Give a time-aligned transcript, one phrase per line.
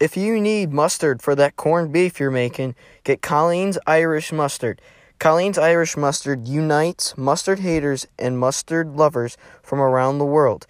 [0.00, 4.80] if you need mustard for that corned beef you're making, get Colleen's Irish Mustard.
[5.18, 10.66] Colleen's Irish Mustard unites mustard haters and mustard lovers from around the world.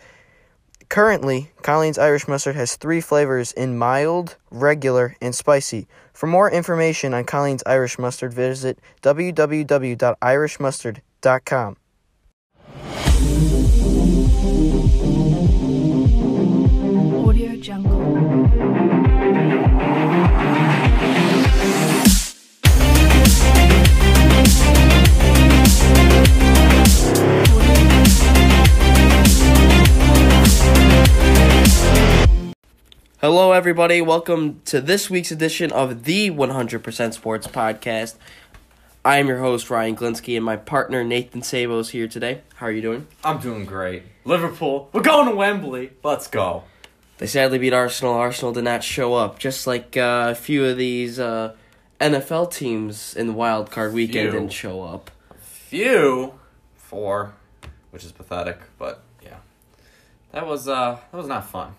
[0.89, 5.87] Currently, Colleen's Irish Mustard has three flavors in mild, regular, and spicy.
[6.13, 11.77] For more information on Colleen's Irish Mustard, visit www.irishmustard.com.
[33.21, 34.01] Hello, everybody.
[34.01, 38.15] Welcome to this week's edition of the 100% Sports Podcast.
[39.05, 42.41] I am your host, Ryan Glinsky, and my partner, Nathan Sabo, is here today.
[42.55, 43.07] How are you doing?
[43.23, 44.05] I'm doing great.
[44.25, 45.93] Liverpool, we're going to Wembley.
[46.03, 46.65] Let's go.
[47.19, 48.15] They sadly beat Arsenal.
[48.15, 51.55] Arsenal did not show up, just like uh, a few of these uh,
[52.01, 54.41] NFL teams in the wild card weekend Few.
[54.41, 55.11] didn't show up.
[55.43, 56.33] Few,
[56.75, 57.35] four,
[57.91, 59.37] which is pathetic, but yeah,
[60.33, 61.75] that was uh that was not fun.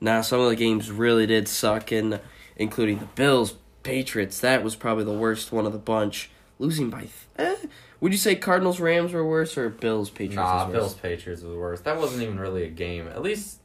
[0.00, 2.20] Now, some of the games really did suck, and
[2.56, 4.40] including the Bills, Patriots.
[4.40, 6.30] That was probably the worst one of the bunch.
[6.58, 7.56] Losing by, eh,
[8.00, 10.36] would you say Cardinals, Rams were worse, or Bills, Patriots?
[10.36, 10.72] Nah, worse?
[10.72, 11.84] Bills Patriots was the worst.
[11.84, 13.08] That wasn't even really a game.
[13.08, 13.58] At least,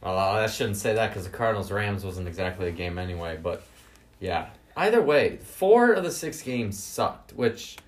[0.00, 3.36] well, I shouldn't say that because the Cardinals Rams wasn't exactly a game anyway.
[3.42, 3.64] But
[4.20, 7.32] yeah, either way, four of the six games sucked.
[7.32, 7.78] Which,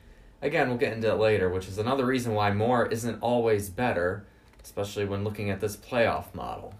[0.42, 1.48] again, we'll get into it later.
[1.48, 4.26] Which is another reason why more isn't always better,
[4.64, 6.74] especially when looking at this playoff model.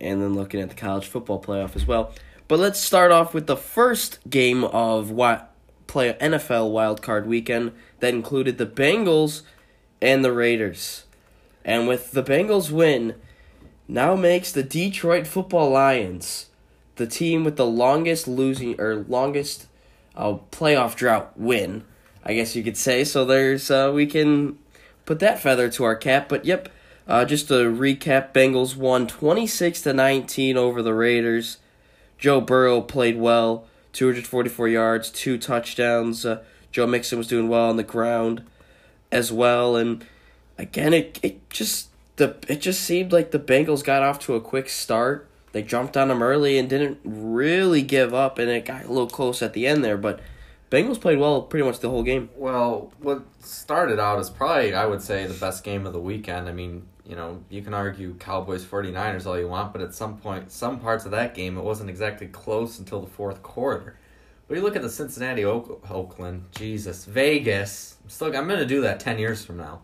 [0.00, 2.12] And then looking at the college football playoff as well.
[2.48, 5.54] But let's start off with the first game of what
[5.86, 9.42] play NFL wild card weekend that included the Bengals
[10.00, 11.04] and the Raiders.
[11.64, 13.14] And with the Bengals win,
[13.86, 16.46] now makes the Detroit Football Lions
[16.96, 19.66] the team with the longest losing or longest
[20.14, 21.84] uh, playoff drought win,
[22.24, 23.04] I guess you could say.
[23.04, 24.58] So there's uh, we can
[25.06, 26.28] put that feather to our cap.
[26.28, 26.68] But yep,
[27.10, 31.58] uh, just to recap, Bengals won 26 to 19 over the Raiders.
[32.18, 36.24] Joe Burrow played well, 244 yards, two touchdowns.
[36.24, 38.44] Uh, Joe Mixon was doing well on the ground
[39.10, 40.06] as well, and
[40.56, 44.40] again, it it just the it just seemed like the Bengals got off to a
[44.40, 45.28] quick start.
[45.50, 49.08] They jumped on them early and didn't really give up, and it got a little
[49.10, 49.96] close at the end there.
[49.96, 50.20] But
[50.70, 52.30] Bengals played well pretty much the whole game.
[52.36, 56.48] Well, what started out as probably, I would say, the best game of the weekend.
[56.48, 60.16] I mean, you know, you can argue Cowboys 49ers all you want, but at some
[60.18, 63.96] point, some parts of that game, it wasn't exactly close until the fourth quarter.
[64.46, 67.96] But you look at the Cincinnati Oak- Oakland, Jesus, Vegas.
[68.04, 69.80] I'm still, I'm going to do that 10 years from now.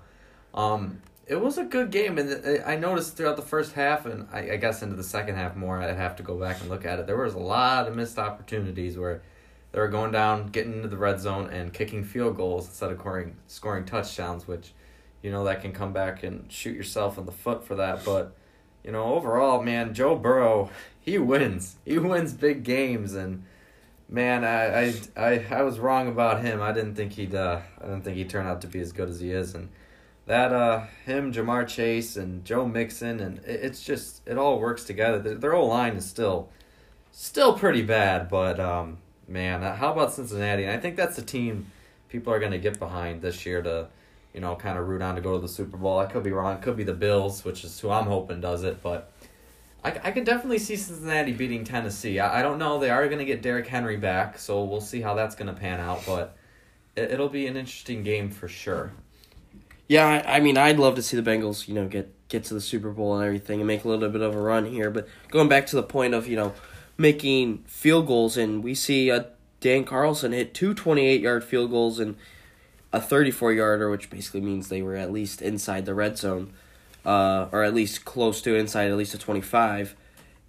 [0.54, 4.52] Um, it was a good game, and I noticed throughout the first half, and I,
[4.52, 7.00] I guess into the second half more, I'd have to go back and look at
[7.00, 7.08] it.
[7.08, 9.22] There was a lot of missed opportunities where
[9.72, 13.00] they were going down, getting into the red zone, and kicking field goals instead of
[13.00, 14.72] scoring scoring touchdowns, which
[15.22, 18.04] you know that can come back and shoot yourself in the foot for that.
[18.04, 18.34] But
[18.84, 21.76] you know, overall, man, Joe Burrow, he wins.
[21.84, 23.44] He wins big games, and
[24.08, 26.62] man, I I I, I was wrong about him.
[26.62, 29.08] I didn't think he'd uh, I didn't think he'd turn out to be as good
[29.08, 29.68] as he is, and
[30.26, 34.84] that uh him Ja'Marr Chase and Joe Mixon and it, it's just it all works
[34.84, 35.18] together.
[35.18, 36.48] Their, their whole line is still
[37.12, 40.64] still pretty bad, but um man, how about Cincinnati?
[40.64, 41.70] And I think that's the team
[42.08, 43.88] people are going to get behind this year to
[44.36, 45.98] you know kind of root on to go to the Super Bowl.
[45.98, 46.56] I could be wrong.
[46.56, 49.10] It could be the Bills, which is who I'm hoping does it, but
[49.82, 52.20] I, I can definitely see Cincinnati beating Tennessee.
[52.20, 52.78] I, I don't know.
[52.78, 55.58] They are going to get Derrick Henry back, so we'll see how that's going to
[55.58, 56.36] pan out, but
[56.94, 58.92] it, it'll be an interesting game for sure.
[59.88, 62.54] Yeah, I, I mean, I'd love to see the Bengals, you know, get get to
[62.54, 64.90] the Super Bowl and everything and make a little bit of a run here.
[64.90, 66.52] But going back to the point of you know
[66.98, 69.24] making field goals, and we see uh,
[69.60, 72.16] Dan Carlson hit two 28 yard field goals and
[72.96, 76.52] a 34 yarder, which basically means they were at least inside the red zone,
[77.04, 79.94] uh, or at least close to inside at least a 25.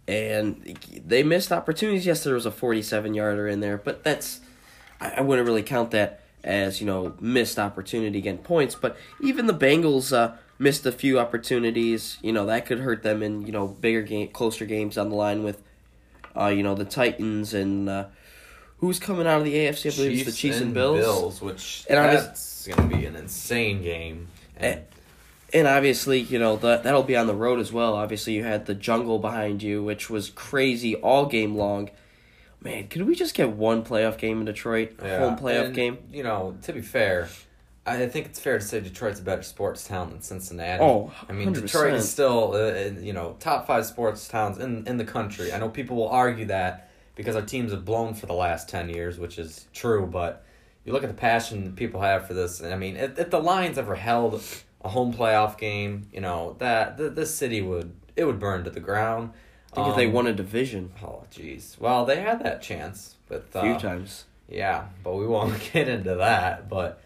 [0.08, 2.06] And they missed opportunities.
[2.06, 4.39] Yes, there was a 47 yarder in there, but that's
[5.01, 8.75] I, I wouldn't really count that as you know missed opportunity getting points.
[8.75, 12.18] But even the Bengals uh, missed a few opportunities.
[12.21, 15.16] You know that could hurt them in you know bigger game, closer games on the
[15.16, 15.62] line with,
[16.36, 18.06] uh, you know the Titans and uh,
[18.79, 19.91] who's coming out of the AFC.
[19.91, 21.00] I believe it's the Chiefs and Bills.
[21.00, 24.27] Bills, which And that's going to be an insane game.
[24.56, 24.81] And,
[25.53, 27.95] And obviously, you know that that'll be on the road as well.
[27.95, 31.89] Obviously, you had the jungle behind you, which was crazy all game long.
[32.59, 34.95] Man, could we just get one playoff game in Detroit?
[35.01, 35.97] yeah, Home playoff and, game.
[36.12, 37.30] You know, to be fair,
[37.85, 40.83] I think it's fair to say Detroit's a better sports town than Cincinnati.
[40.83, 44.97] Oh, I mean, Detroit is still, uh, you know, top five sports towns in in
[44.97, 45.53] the country.
[45.53, 46.87] I know people will argue that
[47.18, 50.46] because our teams have blown for the last 10 years, which is true, but
[50.86, 53.40] you look at the passion people have for this, and I mean, if, if the
[53.42, 54.42] Lions ever held
[54.81, 58.69] a home playoff game, you know, that the, this city would it would burn to
[58.69, 59.31] the ground.
[59.74, 61.78] I think if they Um, won a division Oh, jeez.
[61.80, 64.25] Well, they had that chance, but a few uh, times.
[64.48, 66.69] yeah, but we won't get into that.
[66.69, 67.02] But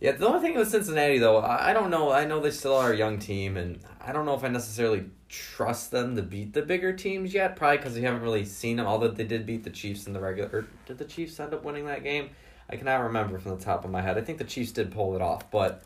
[0.00, 2.10] yeah, the only thing with Cincinnati though, I, I don't know.
[2.12, 5.06] I know they still are a young team, and I don't know if I necessarily
[5.28, 7.56] trust them to beat the bigger teams yet.
[7.56, 8.86] Probably because we haven't really seen them.
[8.86, 10.50] Although they did beat the Chiefs in the regular.
[10.52, 12.30] Or did the Chiefs end up winning that game?
[12.68, 14.18] I cannot remember from the top of my head.
[14.18, 15.82] I think the Chiefs did pull it off, but.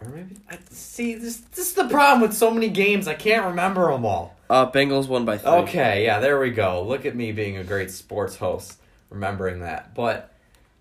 [0.00, 1.36] Or maybe I see this.
[1.38, 3.06] This is the problem with so many games.
[3.06, 4.36] I can't remember them all.
[4.48, 5.50] Uh, Bengals won by three.
[5.50, 6.82] Okay, yeah, there we go.
[6.82, 8.78] Look at me being a great sports host,
[9.10, 9.94] remembering that.
[9.94, 10.32] But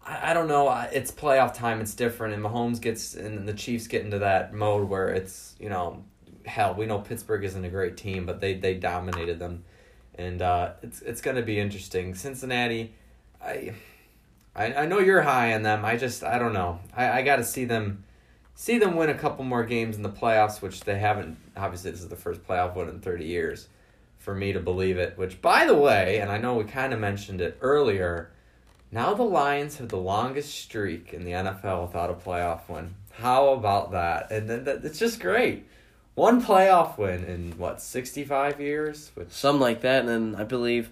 [0.05, 0.69] I, I don't know.
[0.93, 1.81] It's playoff time.
[1.81, 5.67] It's different, and Mahomes gets and the Chiefs get into that mode where it's you
[5.67, 6.03] know,
[6.49, 9.63] hell, we know Pittsburgh isn't a great team, but they they dominated them,
[10.15, 12.15] and uh, it's it's gonna be interesting.
[12.15, 12.93] Cincinnati,
[13.41, 13.73] I.
[14.55, 15.85] I, I know you're high on them.
[15.85, 16.79] I just I don't know.
[16.93, 18.03] I, I got to see them
[18.59, 21.37] see them win a couple more games in the playoffs, which they haven't.
[21.55, 23.69] Obviously, this is the first playoff win in 30 years
[24.17, 25.17] for me to believe it.
[25.17, 28.31] Which, by the way, and I know we kind of mentioned it earlier,
[28.91, 32.95] now the Lions have the longest streak in the NFL without a playoff win.
[33.13, 34.29] How about that?
[34.29, 35.65] And then that, it's just great.
[36.19, 39.11] One playoff win in what 65 years?
[39.15, 40.89] Which Something like that, and then I believe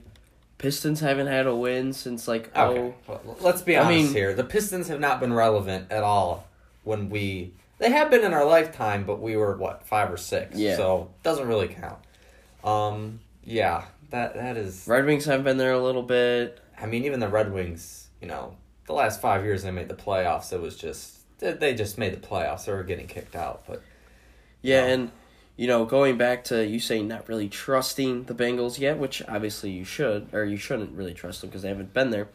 [0.58, 2.80] Pistons haven't had a win since like Okay.
[2.80, 4.34] oh Well, let's be I honest mean- here.
[4.34, 6.48] The Pistons have not been relevant at all
[6.86, 7.52] when we.
[7.78, 10.58] They have been in our lifetime, but we were what five or six.
[10.58, 10.78] Yeah.
[10.78, 12.00] So doesn't really count.
[12.64, 13.20] Um.
[13.44, 13.84] Yeah.
[14.12, 14.86] That that is.
[14.88, 16.60] Red Wings haven't been there a little bit.
[16.82, 18.08] I mean, even the Red Wings.
[18.22, 18.56] You know,
[18.88, 20.54] the last five years they made the playoffs.
[20.54, 22.64] It was just they- they just made the playoffs.
[22.66, 23.82] They were getting kicked out, but
[24.68, 25.12] Yeah, and
[25.56, 29.72] you know, going back to you saying not really trusting the Bengals yet, which obviously
[29.72, 32.28] you should, or you shouldn't really trust them because they haven't been there.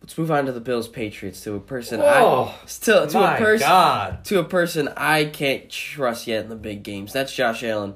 [0.00, 2.54] Let's move on to the Bills Patriots to a person Whoa.
[2.54, 4.24] I still to my a person God.
[4.24, 7.12] to a person I can't trust yet in the big games.
[7.12, 7.94] That's Josh Allen.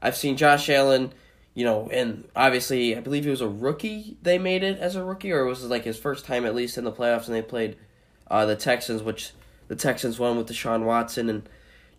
[0.00, 1.12] I've seen Josh Allen,
[1.54, 4.16] you know, and obviously I believe he was a rookie.
[4.22, 6.78] They made it as a rookie, or it was like his first time at least
[6.78, 7.76] in the playoffs, and they played
[8.30, 9.32] uh, the Texans, which
[9.66, 11.48] the Texans won with Deshaun Watson, and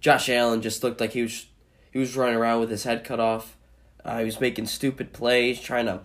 [0.02, 1.46] Josh Allen just looked like he was
[1.92, 3.56] he was running around with his head cut off.
[4.04, 6.02] Uh, he was making stupid plays, trying to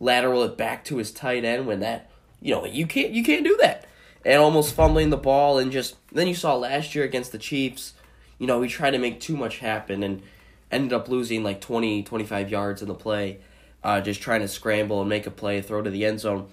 [0.00, 2.10] lateral it back to his tight end when that
[2.40, 3.86] you know you can't you can't do that,
[4.24, 7.92] and almost fumbling the ball and just then you saw last year against the Chiefs,
[8.38, 10.22] you know he tried to make too much happen and
[10.70, 13.38] ended up losing like 20, 25 yards in the play,
[13.84, 16.48] uh, just trying to scramble and make a play, throw to the end zone.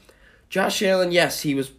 [0.49, 1.71] Josh Allen, yes, he was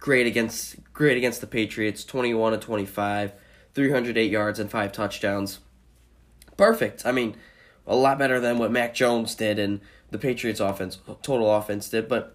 [0.00, 3.32] great against great against the Patriots, twenty one to twenty five,
[3.78, 5.60] three hundred eight yards and five touchdowns.
[6.56, 7.06] Perfect.
[7.06, 7.36] I mean,
[7.86, 9.80] a lot better than what Mac Jones did and
[10.10, 12.34] the Patriots offense total offense did, but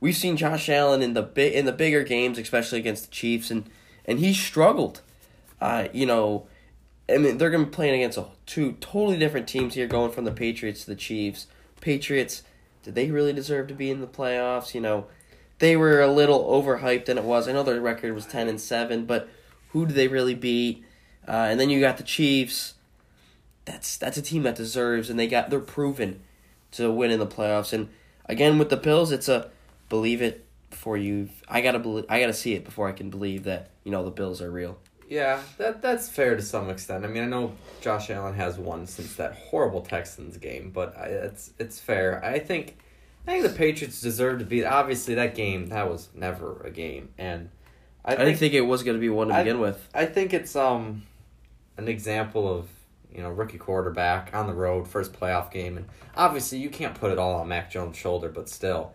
[0.00, 3.50] we've seen Josh Allen in the big in the bigger games, especially against the Chiefs,
[3.50, 3.68] and
[4.06, 5.02] and he struggled.
[5.60, 6.46] Uh, you know,
[7.10, 10.32] I mean they're gonna be playing against two totally different teams here, going from the
[10.32, 11.46] Patriots to the Chiefs.
[11.82, 12.42] Patriots,
[12.82, 14.72] did they really deserve to be in the playoffs?
[14.72, 15.08] You know,
[15.58, 17.48] they were a little overhyped than it was.
[17.48, 19.28] I know their record was ten and seven, but
[19.74, 20.82] who do they really beat?
[21.26, 22.74] Uh, and then you got the Chiefs.
[23.66, 26.20] That's that's a team that deserves, and they got they're proven
[26.72, 27.72] to win in the playoffs.
[27.72, 27.88] And
[28.26, 29.50] again with the Bills, it's a
[29.88, 31.28] believe it before you.
[31.48, 32.06] I gotta believe.
[32.08, 34.78] I gotta see it before I can believe that you know the Bills are real.
[35.08, 37.04] Yeah, that that's fair to some extent.
[37.04, 41.06] I mean, I know Josh Allen has won since that horrible Texans game, but I,
[41.06, 42.24] it's it's fair.
[42.24, 42.76] I think
[43.26, 44.64] I think the Patriots deserve to beat.
[44.64, 47.50] Obviously, that game that was never a game, and
[48.04, 49.88] I, I, didn't think it was gonna be one to I- begin with.
[49.94, 51.02] I think it's um
[51.76, 52.68] an example of
[53.14, 57.10] you know rookie quarterback on the road first playoff game, and obviously you can't put
[57.12, 58.92] it all on Mac Jones' shoulder, but still,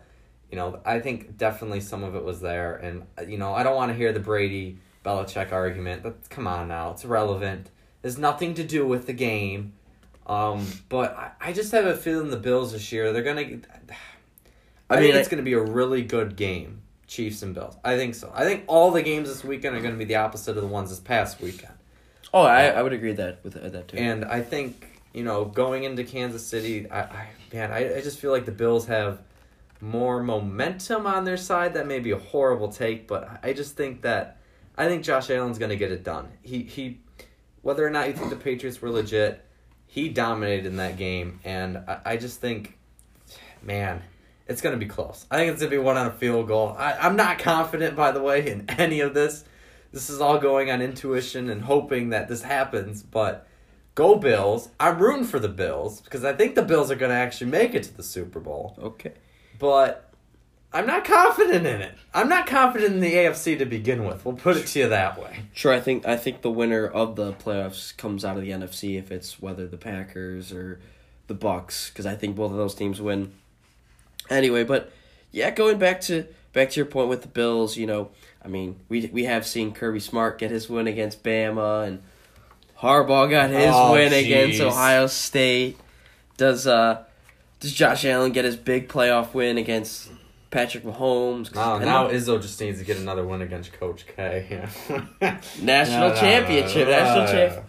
[0.50, 3.62] you know I think definitely some of it was there, and uh, you know I
[3.62, 6.02] don't want to hear the Brady Belichick argument.
[6.02, 7.70] But come on now, it's irrelevant.
[8.02, 9.74] There's nothing to do with the game.
[10.26, 13.40] Um, but I, I just have a feeling the Bills this year they're gonna.
[14.90, 17.76] I, I think mean, it's I- gonna be a really good game, Chiefs and Bills.
[17.84, 18.30] I think so.
[18.32, 20.90] I think all the games this weekend are gonna be the opposite of the ones
[20.90, 21.74] this past weekend.
[22.32, 23.96] Oh, I, I would agree that with that too.
[23.96, 28.20] And I think you know going into Kansas City, I, I man, I, I just
[28.20, 29.20] feel like the Bills have
[29.80, 31.74] more momentum on their side.
[31.74, 34.36] That may be a horrible take, but I just think that
[34.78, 36.28] I think Josh Allen's gonna get it done.
[36.42, 37.00] He he,
[37.62, 39.44] whether or not you think the Patriots were legit,
[39.88, 42.78] he dominated in that game, and I, I just think,
[43.62, 44.04] man.
[44.50, 45.26] It's gonna be close.
[45.30, 46.74] I think it's gonna be one on a field goal.
[46.78, 49.44] I, I'm not confident, by the way, in any of this.
[49.92, 53.46] This is all going on intuition and hoping that this happens, but
[53.94, 54.68] go Bills.
[54.78, 57.74] I'm rooting for the Bills because I think the Bills are going to actually make
[57.74, 58.76] it to the Super Bowl.
[58.80, 59.12] okay.
[59.58, 60.10] but
[60.72, 61.94] I'm not confident in it.
[62.14, 64.24] I'm not confident in the AFC to begin with.
[64.24, 65.40] We'll put it to you that way.
[65.52, 68.96] Sure, I think I think the winner of the playoffs comes out of the NFC
[68.96, 70.80] if it's whether the Packers or
[71.26, 73.32] the Bucks because I think both of those teams win.
[74.30, 74.92] Anyway, but
[75.32, 78.10] yeah, going back to back to your point with the Bills, you know,
[78.44, 82.02] I mean, we we have seen Kirby Smart get his win against Bama and
[82.80, 84.60] Harbaugh got his Oh, win against.
[84.60, 85.78] Ohio State.
[86.36, 87.04] Does uh
[87.60, 90.10] does Josh Allen get his big playoff win against
[90.50, 91.54] Patrick Mahomes?
[91.54, 94.46] Now, And now the Izzo just needs to get another win against Coach K.
[94.50, 95.40] Yeah.
[95.60, 97.32] national No, no, championship, no, no, national no.
[97.32, 97.66] champ.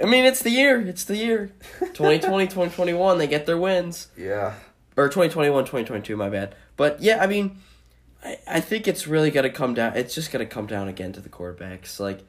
[0.00, 0.80] I mean, it's the year.
[0.80, 1.52] It's the year.
[1.80, 4.08] 2020, 2021, they get their wins.
[4.16, 4.54] Yeah.
[4.98, 6.54] Or 2021, 2022, my bad.
[6.76, 7.58] But yeah, I mean,
[8.24, 9.96] I, I think it's really going to come down.
[9.96, 12.00] It's just going to come down again to the quarterbacks.
[12.00, 12.20] Like,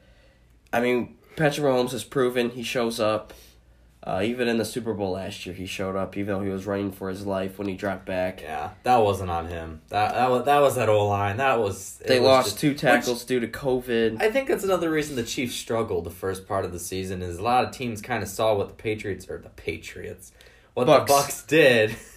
[0.72, 3.32] I mean, Patrick Mahomes has proven he shows up.
[4.02, 6.64] Uh, even in the Super Bowl last year, he showed up, even though he was
[6.64, 8.40] running for his life when he dropped back.
[8.40, 9.82] Yeah, that wasn't on him.
[9.88, 11.36] That that was that was that O line.
[11.36, 14.22] That was They was lost just- two which- tackles due to COVID.
[14.22, 17.36] I think that's another reason the Chiefs struggled the first part of the season is
[17.36, 20.32] a lot of teams kind of saw what the Patriots or the Patriots,
[20.72, 21.06] what Bucks.
[21.10, 21.90] the Bucks did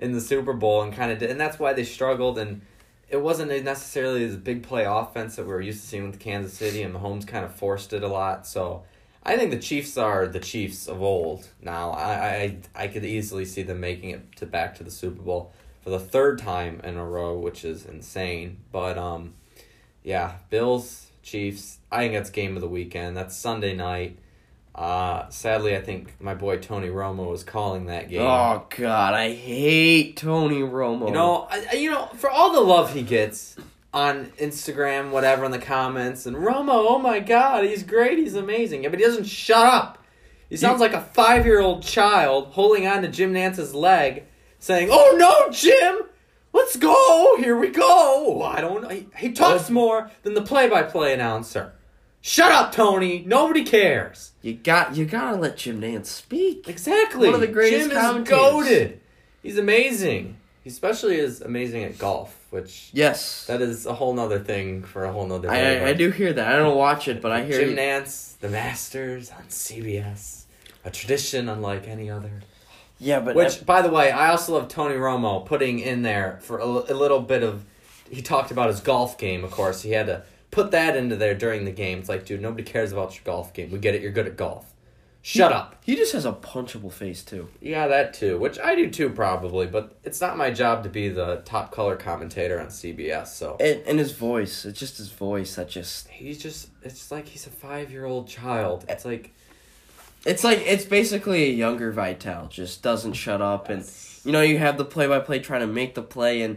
[0.00, 2.38] in the Super Bowl and kind of did, and that's why they struggled.
[2.38, 2.62] And
[3.08, 6.54] it wasn't necessarily this big play offense that we were used to seeing with Kansas
[6.54, 8.46] City, and Mahomes kind of forced it a lot.
[8.46, 8.82] So
[9.22, 11.90] I think the Chiefs are the Chiefs of old now.
[11.90, 15.52] I I I could easily see them making it to back to the Super Bowl
[15.82, 18.58] for the third time in a row, which is insane.
[18.72, 19.34] But um,
[20.02, 21.78] yeah, Bills Chiefs.
[21.92, 23.16] I think that's game of the weekend.
[23.16, 24.18] That's Sunday night.
[24.74, 28.22] Uh, sadly, I think my boy Tony Romo was calling that game.
[28.22, 31.08] Oh God, I hate Tony Romo.
[31.08, 33.56] You know, I, you know, for all the love he gets
[33.92, 38.84] on Instagram, whatever, in the comments, and Romo, oh my God, he's great, he's amazing.
[38.84, 39.98] Yeah, but he doesn't shut up.
[40.48, 44.24] He sounds like a five-year-old child holding on to Jim Nantz's leg,
[44.60, 46.02] saying, "Oh no, Jim,
[46.52, 48.90] let's go, here we go." I don't.
[48.90, 51.72] He, he talks more than the play-by-play announcer.
[52.22, 53.24] Shut up, Tony.
[53.26, 54.32] Nobody cares.
[54.42, 56.68] you got you gotta let Jim Nantz speak.
[56.68, 57.26] Exactly.
[57.26, 59.00] One of the greatest Jim is goaded.
[59.42, 60.36] He's amazing.
[60.62, 65.04] He especially is amazing at golf, which Yes, that is a whole nother thing for
[65.06, 65.78] a whole nother I.
[65.78, 66.52] I I do hear that.
[66.52, 70.44] I don't watch it, but I hear Jim you- Nantz, The Masters on CBS,
[70.84, 72.42] a tradition unlike any other.
[72.98, 76.58] Yeah, but Which, by the way, I also love Tony Romo putting in there for
[76.58, 77.64] a, a little bit of.
[78.10, 79.80] He talked about his golf game, of course.
[79.80, 81.98] He had to put that into there during the game.
[81.98, 83.70] It's like, dude, nobody cares about your golf game.
[83.70, 84.02] We get it.
[84.02, 84.74] You're good at golf.
[85.22, 85.76] Shut up.
[85.84, 87.48] he just has a punchable face too.
[87.60, 91.10] Yeah, that too, which I do too, probably, but it's not my job to be
[91.10, 93.58] the top color commentator on CBS, so.
[93.60, 96.08] And, and his voice, it's just his voice that just.
[96.08, 98.86] He's just, it's like he's a five year old child.
[98.88, 99.34] It's like,
[100.24, 103.84] It's like it's basically a younger Vitale, just doesn't shut up, and
[104.24, 106.56] you know you have the play-by-play trying to make the play, and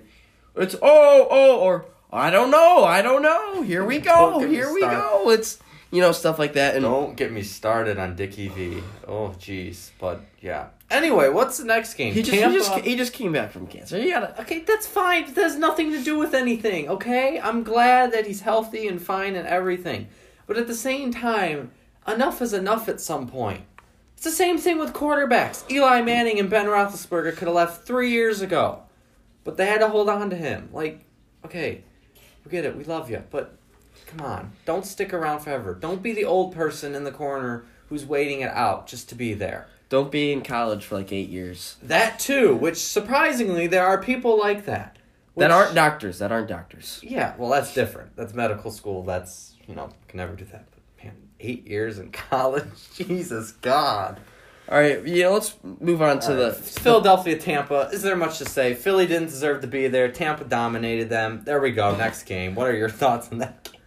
[0.56, 3.63] it's oh oh or I don't know, I don't know.
[3.63, 5.32] Here we go, here we go.
[5.32, 8.84] It's you know stuff like that, and don't get me started on Dickie V.
[9.08, 9.91] Oh, jeez.
[10.00, 10.67] But, yeah.
[10.89, 12.13] Anyway, what's the next game?
[12.13, 12.51] he just Tampa?
[12.51, 13.98] he just he just came back from cancer.
[13.98, 15.24] You gotta Okay, that's fine.
[15.24, 17.39] It has nothing to do with anything, okay?
[17.39, 20.08] I'm glad that he's healthy and fine and everything.
[20.46, 21.72] But at the same time,
[22.08, 23.62] enough is enough at some point.
[24.13, 25.70] It's the same thing with quarterbacks.
[25.70, 28.84] Eli Manning and Ben Roethlisberger could have left three years ago.
[29.43, 30.70] But they had to hold on to him.
[30.72, 31.03] Like,
[31.43, 31.84] okay,
[32.46, 32.76] we get it.
[32.76, 33.24] We love you.
[33.30, 33.58] But
[34.08, 34.52] come on.
[34.66, 35.74] Don't stick around forever.
[35.74, 39.34] Don't be the old person in the corner who's waiting it out just to be
[39.34, 39.68] there.
[39.90, 41.78] don't be in college for like eight years.
[41.84, 44.98] That too, which surprisingly, there are people like that.
[45.38, 46.20] That aren't doctors.
[46.20, 47.00] That aren't doctors.
[47.04, 48.16] Yeah, well, that's different.
[48.16, 49.04] That's medical school.
[49.04, 50.68] That's, you know, can never do that.
[50.72, 52.66] But, man, eight years in college?
[52.94, 54.20] Jesus God.
[54.74, 57.89] All right, yeah, let's move on to the Philadelphia, Tampa.
[57.94, 58.74] Is there much to say?
[58.74, 60.12] Philly didn't deserve to be there.
[60.12, 61.44] Tampa dominated them.
[61.46, 61.96] There we go.
[61.96, 62.56] Next game.
[62.56, 63.80] What are your thoughts on that game?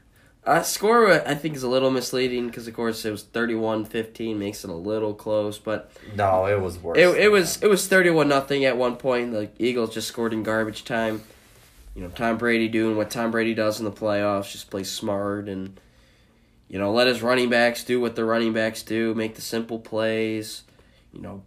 [0.45, 4.63] Uh, score I think is a little misleading because of course it was 31-15, makes
[4.63, 6.97] it a little close, but No, it was worse.
[6.99, 9.33] it, it was it was thirty one nothing at one point.
[9.33, 11.25] The Eagles just scored in garbage time.
[11.97, 15.49] You know, Tom Brady doing what Tom Brady does in the playoffs, just play smart
[15.49, 15.81] and
[16.69, 19.81] you know, let his running backs do what the running backs do, make the simple
[19.81, 20.63] plays.
[21.17, 21.43] You know,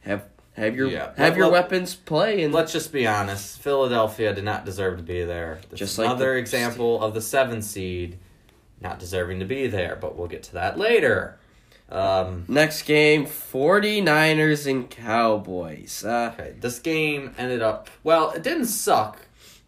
[0.00, 0.24] have
[0.56, 1.06] have your Yeah.
[1.16, 3.60] have Let- your let- weapons play and Let's just be honest.
[3.60, 5.60] Philadelphia did not deserve to be there.
[5.70, 8.18] This Just like another the- example of the seven seed
[8.80, 11.38] not deserving to be there, but we'll get to that later.
[11.90, 16.04] Um, next game 49ers and Cowboys.
[16.04, 18.30] Uh, Okay, this game ended up well.
[18.32, 19.18] It didn't suck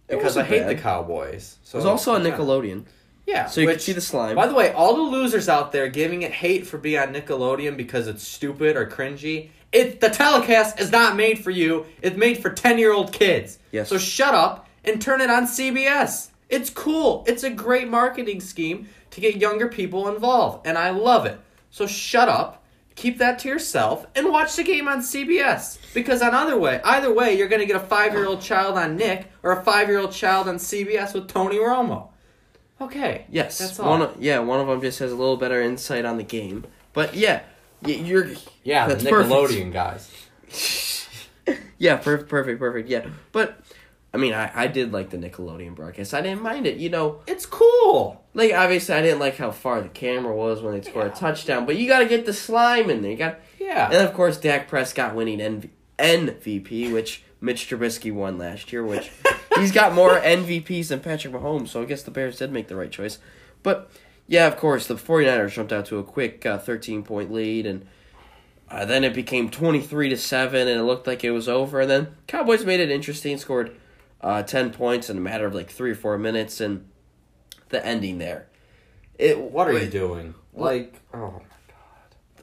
[0.09, 0.71] because I hate bad.
[0.77, 1.59] the Cowboys.
[1.63, 2.37] So it was also on yeah.
[2.37, 2.85] Nickelodeon,
[3.27, 4.37] Yeah, so you which, could see the slime.
[4.37, 7.77] By the way, all the losers out there giving it hate for being on Nickelodeon
[7.77, 11.87] because it's stupid or cringy, It the telecast is not made for you.
[12.03, 13.59] It's made for ten year old kids.
[13.73, 13.89] Yes.
[13.89, 16.29] So shut up and turn it on CBS.
[16.49, 17.25] It's cool.
[17.27, 21.41] It's a great marketing scheme to get younger people involved, and I love it.
[21.71, 22.65] So shut up,
[22.95, 25.79] keep that to yourself, and watch the game on CBS.
[25.93, 28.97] Because on other way, either way, you're gonna get a five year old child on
[28.97, 32.11] Nick or a five year old child on CBS with Tony Romo.
[32.81, 33.25] Okay.
[33.31, 33.91] Yes, That's all.
[33.91, 34.03] one.
[34.03, 36.65] Of, yeah, one of them just has a little better insight on the game.
[36.93, 37.43] But yeah,
[37.83, 38.29] y- you're.
[38.65, 39.33] Yeah, that's the perfect.
[39.33, 40.11] Nickelodeon guys.
[41.79, 42.89] Yeah, perfect, perfect, perfect.
[42.89, 43.61] Yeah, but
[44.13, 46.15] I mean, I, I did like the Nickelodeon broadcast.
[46.15, 46.79] I didn't mind it.
[46.79, 48.25] You know, It's cool.
[48.35, 51.67] like obviously I didn't like how far the camera was when they scored a touchdown,
[51.67, 53.11] but you got to get the slime in there.
[53.13, 53.87] You got, Yeah.
[53.93, 55.69] and of course Dak Prescott winning NV-
[55.99, 59.11] MVP, which Mitch Trubisky won last year, which
[59.59, 61.69] he's got more MVPs than Patrick Mahomes.
[61.69, 63.19] So I guess the Bears did make the right choice.
[63.63, 63.91] But
[64.27, 67.87] yeah, of course the 49ers jumped out to a quick uh, 13 point lead and.
[68.69, 71.89] Uh, then it became 23 to 7 and it looked like it was over and
[71.89, 73.77] then cowboys made it interesting scored
[74.23, 76.85] uh, 10 points in a matter of like three or four minutes and
[77.69, 78.49] the ending there
[79.21, 80.35] it What are you doing?
[80.53, 81.19] Like, oh.
[81.19, 81.43] My god.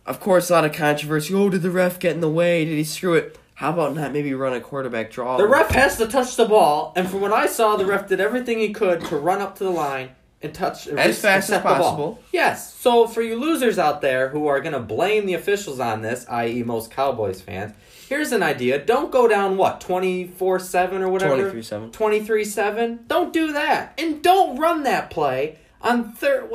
[0.06, 2.78] Of course a lot of controversy oh did the ref get in the way did
[2.78, 6.08] he screw it how about not maybe run a quarterback draw The ref has to
[6.08, 9.18] touch the ball, and from what I saw, the ref did everything he could to
[9.18, 10.10] run up to the line
[10.42, 11.78] and touch As fast as the ball.
[11.78, 12.20] possible.
[12.34, 12.74] Yes.
[12.74, 16.26] So for you losers out there who are going to blame the officials on this,
[16.30, 17.74] i.e., most Cowboys fans,
[18.10, 21.92] here's an idea: don't go down what twenty four seven or whatever 23-7.
[21.92, 23.08] 23-7.
[23.08, 26.50] Don't do that, and don't run that play on third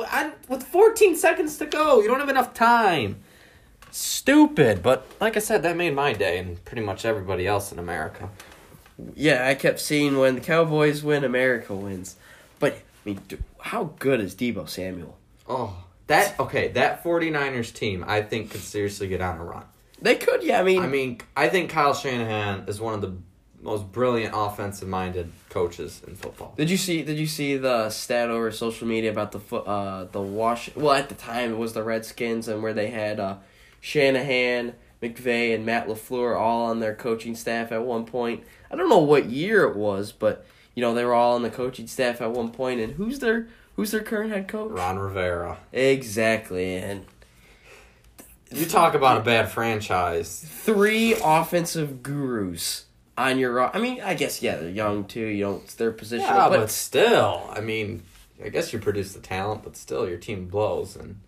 [0.47, 2.01] with fourteen seconds to go.
[2.01, 3.21] You don't have enough time.
[3.91, 7.79] Stupid, but like I said, that made my day and pretty much everybody else in
[7.79, 8.29] America.
[9.15, 12.17] yeah i kept seeing when the cowboys win america wins
[12.59, 15.15] but i mean dude, how good is deebo samuel
[15.47, 15.75] Oh,
[16.07, 16.67] that okay.
[16.69, 19.63] That 49ers team, I think, could seriously get on a run.
[20.01, 23.13] they could yeah i mean I mean, I think Kyle Shanahan is one of the
[23.61, 26.53] most brilliant offensive-minded coaches in football.
[26.57, 27.01] Did you see?
[27.03, 30.69] Did you see the stat over social media about the uh the wash?
[30.75, 33.35] Well, at the time it was the Redskins, and where they had uh,
[33.81, 38.43] Shanahan, McVay, and Matt Lafleur all on their coaching staff at one point.
[38.71, 41.49] I don't know what year it was, but you know they were all on the
[41.49, 42.79] coaching staff at one point.
[42.79, 44.71] And who's their who's their current head coach?
[44.71, 45.57] Ron Rivera.
[45.71, 47.05] Exactly, and
[48.51, 50.43] You talk about a bad franchise.
[50.47, 52.85] three offensive gurus
[53.17, 53.75] on your.
[53.75, 55.25] I mean, I guess yeah, they're young too.
[55.25, 55.63] You don't.
[55.63, 58.03] It's their position, Yeah, but but still, I mean,
[58.43, 60.95] I guess you produce the talent, but still, your team blows.
[60.95, 61.19] And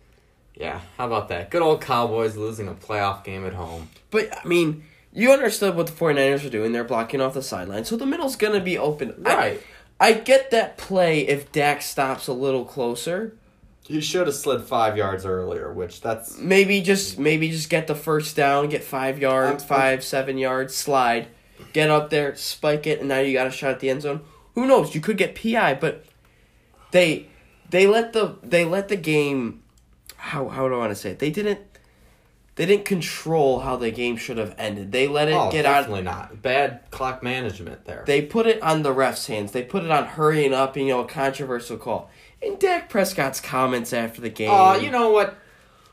[0.55, 1.49] yeah, how about that?
[1.51, 3.89] Good old Cowboys losing a playoff game at home.
[4.09, 4.83] But I mean,
[5.13, 6.71] you understood what the 49ers were doing.
[6.71, 7.85] They're blocking off the sideline.
[7.85, 9.13] So the middle's going to be open.
[9.25, 9.63] I- Right.
[9.99, 13.35] I, get that play if Dak stops a little closer.
[13.87, 17.93] You should have slid five yards earlier, which that's Maybe just maybe just get the
[17.95, 21.27] first down, get 5 yards, I'm- 5 7 yards, slide,
[21.73, 24.21] get up there, spike it and now you got a shot at the end zone.
[24.55, 24.95] Who knows?
[24.95, 26.03] You could get PI, but
[26.91, 27.27] they
[27.69, 29.61] they let the they let the game
[30.21, 31.19] how how do I want to say it?
[31.19, 31.59] They didn't
[32.55, 34.91] they didn't control how the game should have ended.
[34.91, 38.03] They let it oh, get out definitely not bad clock management there.
[38.05, 39.51] They put it on the ref's hands.
[39.51, 42.09] They put it on hurrying up, you know, a controversial call.
[42.41, 44.49] And Dak Prescott's comments after the game.
[44.51, 45.37] Oh, you know what?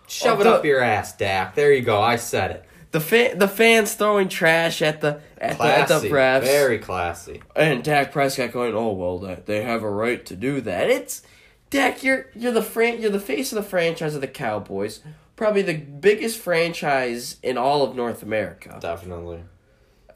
[0.09, 1.55] Shove Oh, it the- up your ass, Dak.
[1.55, 2.01] There you go.
[2.03, 2.64] I said it.
[2.91, 7.43] the fan, the fans throwing trash at the at the, at the refs, Very classy.
[7.55, 11.23] and Dak Prescott going, "Oh well, they have a right to do that." It's
[11.70, 15.00] Dak, you're you're the fran- you're the face of the franchise of the Cowboys,
[15.37, 18.78] probably the biggest franchise in all of North America.
[18.81, 19.40] Definitely.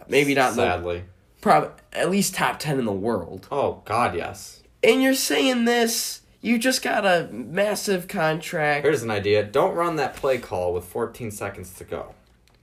[0.08, 1.04] Maybe not, in the, Sadly.
[1.40, 3.46] probably at least top ten in the world.
[3.52, 4.62] Oh, God, yes.
[4.82, 6.20] And you're saying this.
[6.44, 8.84] You just got a massive contract.
[8.84, 9.44] Here's an idea.
[9.44, 12.14] Don't run that play call with 14 seconds to go.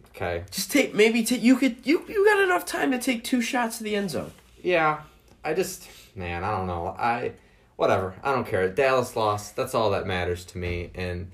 [0.09, 0.43] Okay?
[0.51, 3.77] Just take maybe take you could you you got enough time to take two shots
[3.77, 4.33] to the end zone.
[4.61, 5.03] Yeah.
[5.45, 6.87] I just, man, I don't know.
[6.87, 7.31] I,
[7.79, 8.13] whatever.
[8.21, 8.67] I don't care.
[8.67, 9.55] Dallas lost.
[9.55, 10.91] That's all that matters to me.
[10.93, 11.31] And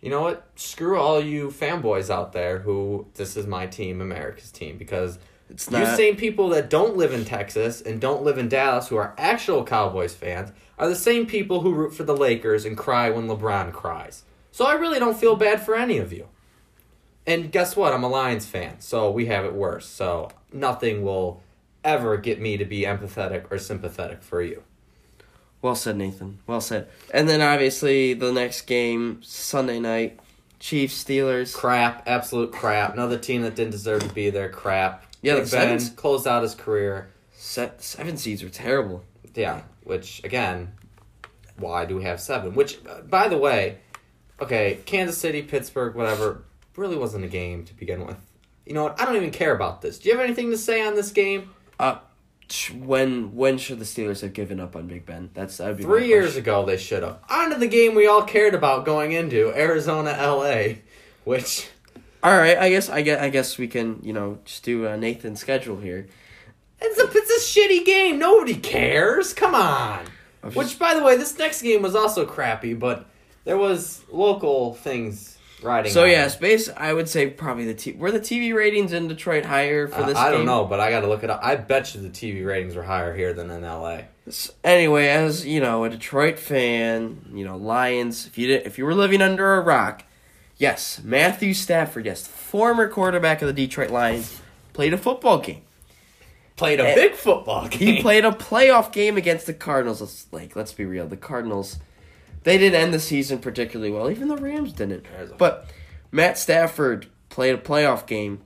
[0.00, 0.48] you know what?
[0.54, 5.18] Screw all you fanboys out there who, this is my team, America's team, because
[5.50, 8.88] It's You not same people that don't live in Texas and don't live in Dallas
[8.88, 12.74] who are actual Cowboys fans are the same people who root for the Lakers and
[12.76, 14.24] cry when LeBron cries.
[14.50, 16.28] So I really don't feel bad for any of you.
[17.26, 17.92] And guess what?
[17.92, 19.86] I'm a Lions fan, so we have it worse.
[19.86, 21.42] So nothing will
[21.84, 24.62] ever get me to be empathetic or sympathetic for you.
[25.62, 26.38] Well said, Nathan.
[26.46, 26.88] Well said.
[27.14, 30.18] And then obviously the next game Sunday night,
[30.58, 31.54] Chiefs Steelers.
[31.54, 32.92] Crap, absolute crap.
[32.92, 34.48] Another team that didn't deserve to be there.
[34.48, 35.04] Crap.
[35.22, 37.08] Yeah, Big the Ben Sevens- closed out his career.
[37.32, 39.02] Set, seven seeds are terrible.
[39.34, 40.72] Yeah, which again,
[41.56, 42.54] why do we have seven?
[42.54, 43.78] Which, uh, by the way,
[44.40, 46.42] okay, Kansas City, Pittsburgh, whatever,
[46.76, 48.16] really wasn't a game to begin with.
[48.66, 49.00] You know what?
[49.00, 49.98] I don't even care about this.
[49.98, 51.50] Do you have anything to say on this game?
[51.80, 51.96] Uh,
[52.74, 55.30] when when should the Steelers have given up on Big Ben?
[55.34, 57.18] That's that'd be Three years ago, they should have.
[57.30, 60.74] On to the game we all cared about going into Arizona, LA,
[61.24, 61.68] which
[62.22, 64.96] All right, I guess I guess I guess we can you know just do uh,
[64.96, 66.08] Nathan's schedule here.
[66.80, 68.18] it's a it's a shitty game.
[68.18, 69.32] Nobody cares.
[69.32, 70.04] Come on.
[70.42, 73.06] was Which, by the way, this next game was also crappy, but
[73.44, 75.31] there was local things
[75.62, 75.92] riding.
[75.92, 76.68] So on yeah, space.
[76.76, 77.92] I would say probably the T.
[77.92, 80.16] Were the TV ratings in Detroit higher for this?
[80.16, 81.40] I, I don't know, but I got to look it up.
[81.42, 84.02] I bet you the TV ratings were higher here than in LA.
[84.62, 88.26] Anyway, as you know, a Detroit fan, you know Lions.
[88.26, 90.04] If you did, if you were living under a rock,
[90.58, 94.40] yes, Matthew Stafford, yes, former quarterback of the Detroit Lions,
[94.72, 95.62] played a football game.
[96.54, 97.78] Played a Eh, big football game.
[97.96, 100.00] He played a playoff game against the Cardinals.
[100.00, 101.06] Let's like let's be real.
[101.08, 101.78] The Cardinals,
[102.44, 104.10] they didn't end the season particularly well.
[104.10, 105.06] Even the Rams didn't.
[105.38, 105.70] But
[106.10, 108.40] Matt Stafford played a playoff game,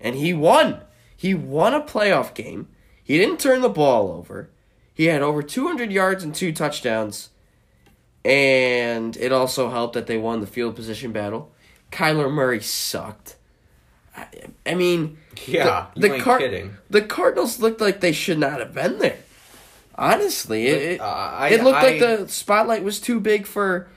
[0.00, 0.80] and he won.
[1.16, 2.68] He won a playoff game.
[3.02, 4.50] He didn't turn the ball over.
[4.92, 7.30] He had over 200 yards and two touchdowns,
[8.24, 11.52] and it also helped that they won the field position battle.
[11.90, 13.36] Kyler Murray sucked.
[14.16, 14.26] I,
[14.64, 16.38] I mean, Yeah, the, the Car-.
[16.90, 19.18] The Cardinals looked like they should not have been there.
[19.96, 23.88] Honestly, it it, Uh, I- it looked like the spotlight was too big for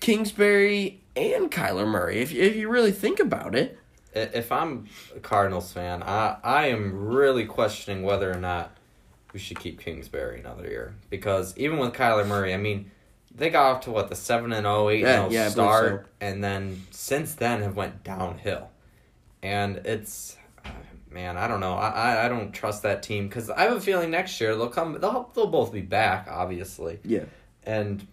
[0.00, 2.20] Kingsbury and Kyler Murray.
[2.20, 3.78] If if you really think about it,
[4.14, 8.76] If I'm a Cardinals fan, I I am really questioning whether or not
[9.34, 10.94] we should keep Kingsbury another year.
[11.10, 12.90] Because even with Kyler Murray, I mean,
[13.34, 16.42] they got off to what the seven and 0, 8 Yeah, I 0 start, and
[16.42, 18.70] then since then have went downhill,
[19.42, 20.36] and it's
[21.16, 23.80] man, I don't know, I I, I don't trust that team because I have a
[23.80, 27.24] feeling next year they'll come, they'll they'll both be back, obviously, yeah,
[27.64, 28.06] and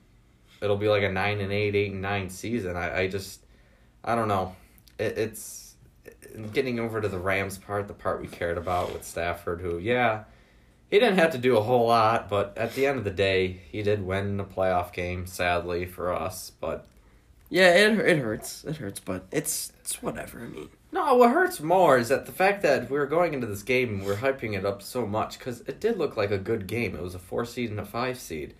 [0.62, 2.78] it'll be like a nine and eight, eight and nine season.
[2.78, 3.46] I, I just,
[4.04, 4.56] I don't know.
[4.98, 5.76] It, it's
[6.54, 10.24] getting over to the Rams part, the part we cared about with Stafford, who, yeah,
[10.89, 13.60] he didn't have to do a whole lot, but at the end of the day,
[13.70, 16.52] he did win the playoff game, sadly for us.
[16.62, 16.88] But
[17.54, 20.39] yeah, it it hurts, it hurts, but it's it's whatever.
[20.39, 23.46] I mean, no, what hurts more is that the fact that we were going into
[23.46, 26.32] this game and we are hyping it up so much because it did look like
[26.32, 26.96] a good game.
[26.96, 28.56] It was a four seed and a five seed,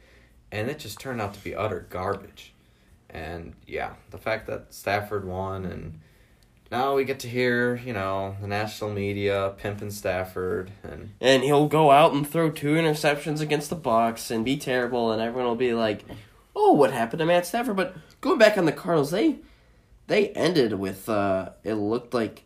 [0.52, 2.54] and it just turned out to be utter garbage.
[3.10, 6.00] And yeah, the fact that Stafford won and
[6.72, 11.68] now we get to hear, you know, the national media pimping Stafford and and he'll
[11.68, 15.56] go out and throw two interceptions against the Bucks and be terrible, and everyone will
[15.56, 16.06] be like,
[16.56, 19.36] "Oh, what happened to Matt Stafford?" But going back on the Cardinals, they
[20.08, 22.44] they ended with uh, it looked like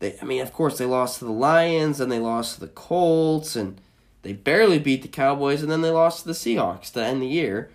[0.00, 0.18] they.
[0.20, 3.56] I mean, of course, they lost to the Lions and they lost to the Colts
[3.56, 3.80] and
[4.22, 7.28] they barely beat the Cowboys, and then they lost to the Seahawks to end the
[7.28, 7.70] year,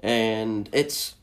[0.00, 1.14] and it's.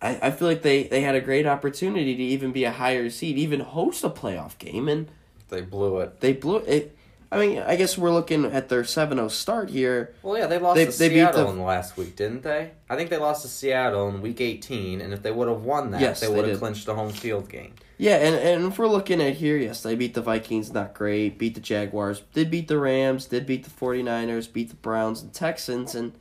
[0.00, 3.08] I, I feel like they, they had a great opportunity to even be a higher
[3.08, 5.08] seed, even host a playoff game, and
[5.50, 6.20] they blew it.
[6.20, 6.96] they blew it.
[7.32, 10.14] I mean, I guess we're looking at their 7-0 start here.
[10.22, 12.42] Well, yeah, they lost They- to they beat Seattle the- in the last week, didn't
[12.42, 12.72] they?
[12.90, 15.92] I think they lost to Seattle in week 18, and if they would have won
[15.92, 17.72] that, Yes, they would have clinched the home field game.
[17.96, 21.38] Yeah, and, and if we're looking at here, yes, they beat the Vikings, not great.
[21.38, 25.32] Beat the Jaguars, did beat the Rams, did beat the 49ers, beat the Browns and
[25.32, 26.12] Texans, and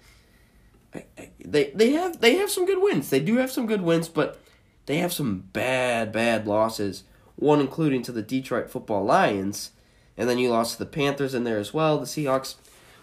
[1.44, 3.10] they they have they have some good wins.
[3.10, 4.40] They do have some good wins, but
[4.86, 7.04] they have some bad bad losses.
[7.36, 9.72] One including to the Detroit Football Lions,
[10.18, 12.56] and then you lost to the Panthers in there as well, the Seahawks.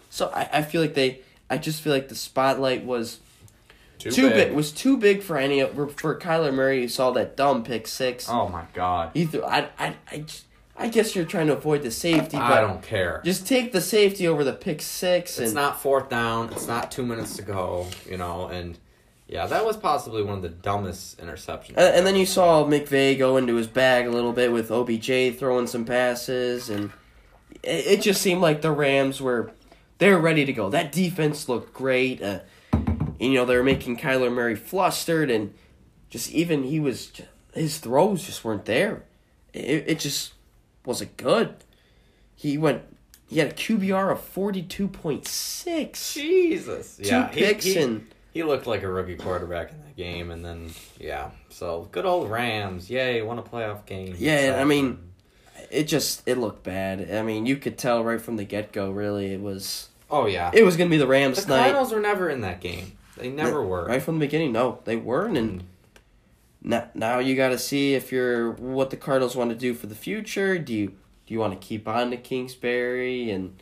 [0.09, 3.19] So I, I feel like they I just feel like the spotlight was
[3.97, 4.53] Too, too big.
[4.53, 6.81] Was too big for any of for Kyler Murray.
[6.81, 8.27] You saw that dumb pick six.
[8.29, 9.11] Oh my god.
[9.13, 10.25] He threw, I I I
[10.77, 13.21] I guess you're trying to avoid the safety, but I don't care.
[13.25, 15.37] just take the safety over the pick six.
[15.37, 16.53] It's and not fourth down.
[16.53, 17.87] It's not two minutes to go.
[18.09, 18.77] You know, and
[19.29, 21.69] yeah, that was possibly one of the dumbest interceptions.
[21.77, 25.37] and, and then you saw McVay go into his bag a little bit with OBJ
[25.37, 26.91] throwing some passes, and
[27.63, 29.51] it, it just seemed like the Rams were
[29.99, 30.69] they're ready to go.
[30.69, 32.21] That defense looked great.
[32.23, 32.39] Uh,
[33.19, 35.53] you know they were making Kyler Murray flustered, and
[36.09, 37.11] just even he was
[37.53, 39.03] his throws just weren't there.
[39.53, 40.33] It, it just
[40.85, 41.55] wasn't good.
[42.35, 42.81] He went.
[43.27, 46.13] He had a QBR of forty two point six.
[46.15, 46.97] Jesus.
[46.97, 50.31] Two Yeah, he- picks he, and he looked like a rookie quarterback in that game,
[50.31, 54.15] and then yeah, so good old Rams, yay, won a playoff game.
[54.17, 54.99] Yeah, So, I mean,
[55.71, 57.11] it just it looked bad.
[57.11, 58.91] I mean, you could tell right from the get go.
[58.91, 61.63] Really, it was oh yeah, it was gonna be the Rams the night.
[61.63, 62.93] Cardinals were never in that game.
[63.17, 63.85] They never were.
[63.85, 64.53] right from the beginning.
[64.53, 65.65] No, they weren't, and mm.
[66.61, 69.87] now now you got to see if you're what the Cardinals want to do for
[69.87, 70.57] the future.
[70.57, 73.61] Do you do you want to keep on to Kingsbury and?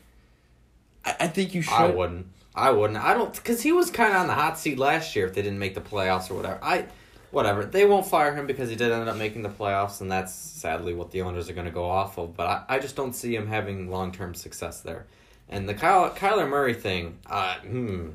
[1.05, 1.73] I, I think you should.
[1.73, 2.27] I wouldn't.
[2.57, 2.97] I wouldn't.
[2.99, 5.43] I don't because he was kind of on the hot seat last year if they
[5.43, 6.59] didn't make the playoffs or whatever.
[6.61, 6.87] I
[7.29, 7.63] whatever.
[7.63, 10.95] They won't fire him because he did end up making the playoffs, and that's sadly
[10.95, 12.35] what the owners are going to go off of.
[12.35, 15.05] But I, I just don't see him having long term success there.
[15.49, 18.09] And the Kyle, Kyler Murray thing, uh, hmm,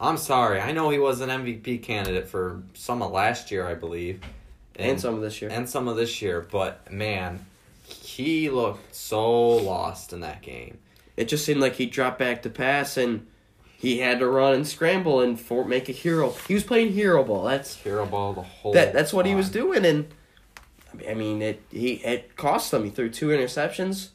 [0.00, 0.60] I'm sorry.
[0.60, 4.20] I know he was an MVP candidate for some of last year, I believe,
[4.76, 5.50] and some of this year.
[5.50, 6.40] and some of this year.
[6.40, 7.44] But man,
[7.84, 10.78] he looked so lost in that game.
[11.16, 13.26] it just seemed like he dropped back to pass and
[13.82, 16.30] he had to run and scramble and for make a hero.
[16.46, 17.42] He was playing hero ball.
[17.42, 18.72] That's Hero ball the whole.
[18.74, 18.92] that.
[18.92, 20.06] That's what he was doing, and
[21.08, 21.60] I mean- it.
[21.72, 22.84] He it cost them.
[22.84, 24.10] He threw two interceptions,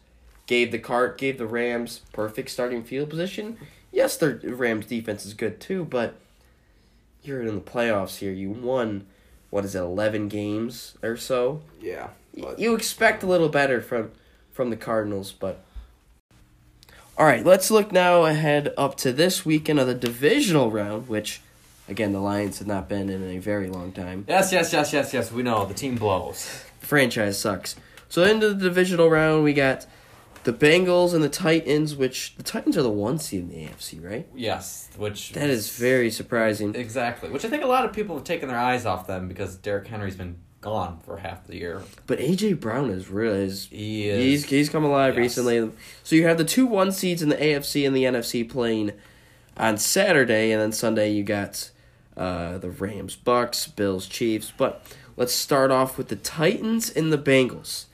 [0.45, 3.57] gave the cart, gave the Rams perfect starting field position.
[3.91, 6.15] Yes, the Rams defense is good too, but
[7.21, 8.31] you're in the playoffs here.
[8.31, 9.05] You won,
[9.49, 11.61] what is it, eleven games or so?
[11.81, 12.11] Yeah.
[12.37, 14.11] But you expect a little better from
[14.53, 15.65] from the Cardinals, but
[17.17, 21.41] all right, let's look now ahead up to this weekend of the divisional round, which
[21.89, 24.25] again the Lions have not been in a very long time.
[24.27, 25.31] yes, yes, yes, yes, yes.
[25.31, 26.63] We know the team blows.
[26.79, 27.75] franchise sucks.
[28.09, 29.85] So into the divisional round, we got
[30.43, 34.01] the Bengals and the Titans, which the Titans are the one seed in the AFC,
[34.01, 34.25] right?
[34.33, 36.73] Yes, which That is very surprising.
[36.73, 37.29] exactly.
[37.29, 39.87] Which I think a lot of people have taken their eyes off them because Derrick
[39.87, 41.81] Henry's been gone for half the year.
[42.07, 44.17] But AJ Brown is really is He is.
[44.43, 45.21] He's he's come alive Yes.
[45.37, 45.71] recently.
[46.03, 48.91] So you have the two one seeds in the AFC and the NFC playing
[49.55, 51.71] on Saturday, and then Sunday you got
[52.15, 54.51] uh, the Rams, Bucks, Bills, Chiefs.
[54.55, 54.83] But
[55.15, 57.85] let's start off with the Titans and the Bengals.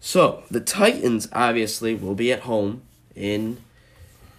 [0.00, 2.82] So the Titans obviously will be at home
[3.14, 3.58] in.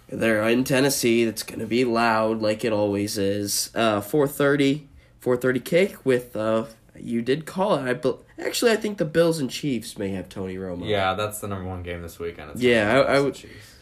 [0.08, 1.24] They're in Tennessee.
[1.24, 3.70] It's gonna be loud like it always is.
[3.74, 4.82] Uh, 4:30,
[5.20, 6.66] 4:30 kick with uh,
[7.00, 7.82] you did call it.
[7.88, 10.88] I bel actually I think the Bills and Chiefs may have Tony Romo.
[10.88, 12.50] yeah, that's the number one game this weekend.
[12.52, 13.74] It's Yeah, I- I would- Chiefs.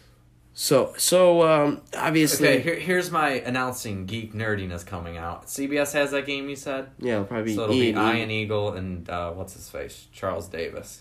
[0.56, 5.46] So so um obviously Okay, here, here's my announcing geek nerdiness coming out.
[5.48, 6.48] CBS has that game.
[6.48, 7.64] You said yeah it'll probably so.
[7.64, 11.00] It'll be be Ian Eagle and uh, what's his face, Charles Davis.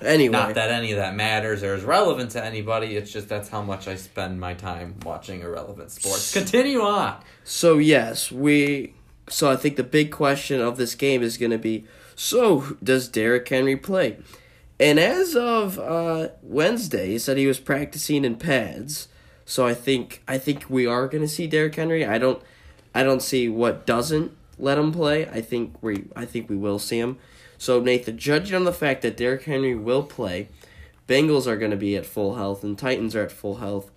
[0.00, 2.96] Anyway, Not that any of that matters or is relevant to anybody.
[2.96, 6.32] It's just that's how much I spend my time watching irrelevant sports.
[6.32, 7.20] Continue on.
[7.42, 8.94] So yes, we.
[9.30, 13.08] So I think the big question of this game is going to be: So does
[13.08, 14.18] Derrick Henry play?
[14.80, 19.08] And as of uh, Wednesday, he said he was practicing in pads.
[19.44, 22.04] So I think I think we are going to see Derrick Henry.
[22.04, 22.42] I don't
[22.94, 25.26] I don't see what doesn't let him play.
[25.26, 27.18] I think we I think we will see him.
[27.56, 30.48] So Nathan, judging on the fact that Derrick Henry will play,
[31.08, 33.90] Bengals are going to be at full health and Titans are at full health.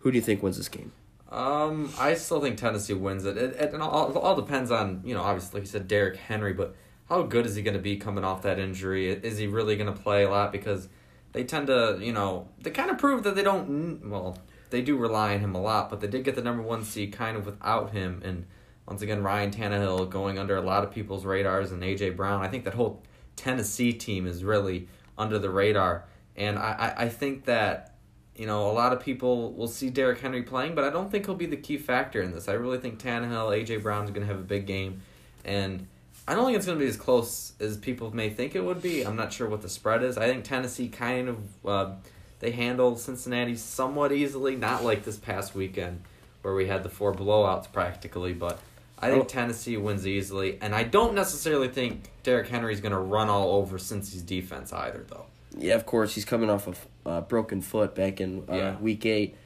[0.00, 0.92] Who do you think wins this game?
[1.30, 3.36] Um, I still think Tennessee wins it.
[3.36, 6.52] It, it, it all, all depends on you know obviously like you said Derrick Henry,
[6.52, 6.74] but
[7.08, 9.10] how good is he going to be coming off that injury?
[9.10, 10.52] Is he really going to play a lot?
[10.52, 10.88] Because
[11.32, 14.38] they tend to you know they kind of prove that they don't well
[14.70, 17.12] they do rely on him a lot, but they did get the number one seed
[17.12, 18.22] kind of without him.
[18.24, 18.46] And
[18.86, 22.42] once again, Ryan Tannehill going under a lot of people's radars and AJ Brown.
[22.42, 23.02] I think that whole
[23.36, 24.88] Tennessee team is really
[25.18, 26.04] under the radar,
[26.36, 27.97] and I I, I think that
[28.38, 31.26] you know, a lot of people will see Derrick Henry playing, but I don't think
[31.26, 32.48] he'll be the key factor in this.
[32.48, 35.02] I really think Tannehill, AJ Brown is going to have a big game,
[35.44, 35.86] and
[36.26, 38.80] I don't think it's going to be as close as people may think it would
[38.80, 39.02] be.
[39.04, 40.16] I'm not sure what the spread is.
[40.16, 41.94] I think Tennessee kind of uh,
[42.40, 46.02] they handled Cincinnati somewhat easily, not like this past weekend
[46.42, 48.60] where we had the four blowouts practically, but
[49.00, 49.26] I think Oh.
[49.26, 53.78] Tennessee wins easily, and I don't necessarily think Derrick Henry's going to run all over
[53.78, 55.26] Cincy's defense either, though.
[55.56, 56.14] Yeah, of course.
[56.14, 58.76] He's coming off a uh, broken foot back in uh, Yeah.
[58.78, 59.36] week eight.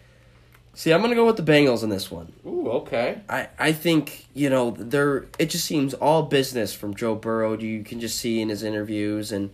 [0.74, 2.32] See, I'm gonna go with the Bengals in this one.
[2.46, 3.20] Ooh, okay.
[3.28, 5.26] I, I think you know they're.
[5.38, 7.58] It just seems all business from Joe Burrow.
[7.58, 9.50] You can just see in his interviews, and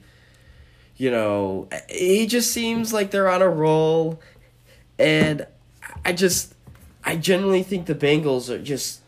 [0.97, 4.21] you know he just seems like they're on a roll.
[4.97, 5.47] And
[6.05, 6.55] I just,
[7.05, 9.01] I genuinely think the Bengals are just.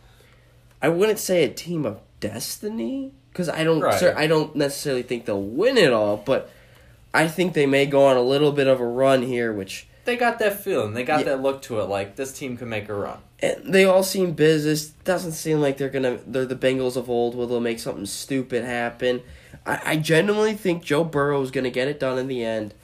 [0.82, 3.80] I wouldn't say a team of destiny because I don't.
[3.80, 3.98] Right.
[4.00, 6.50] sir, I don't necessarily think they'll win it all, but
[7.12, 10.16] I think they may go on a little bit of a run here, which They
[10.16, 10.94] got that feeling.
[10.94, 11.26] They got Yeah.
[11.26, 11.84] that look to it.
[11.84, 13.18] Like this team can make a run.
[13.42, 14.86] and they all seem business.
[15.04, 16.18] Doesn't seem like they're gonna.
[16.26, 19.22] They're the Bengals of old, where they'll make something stupid happen.
[19.66, 22.74] I, I genuinely think Joe Burrow is gonna get it done in the end,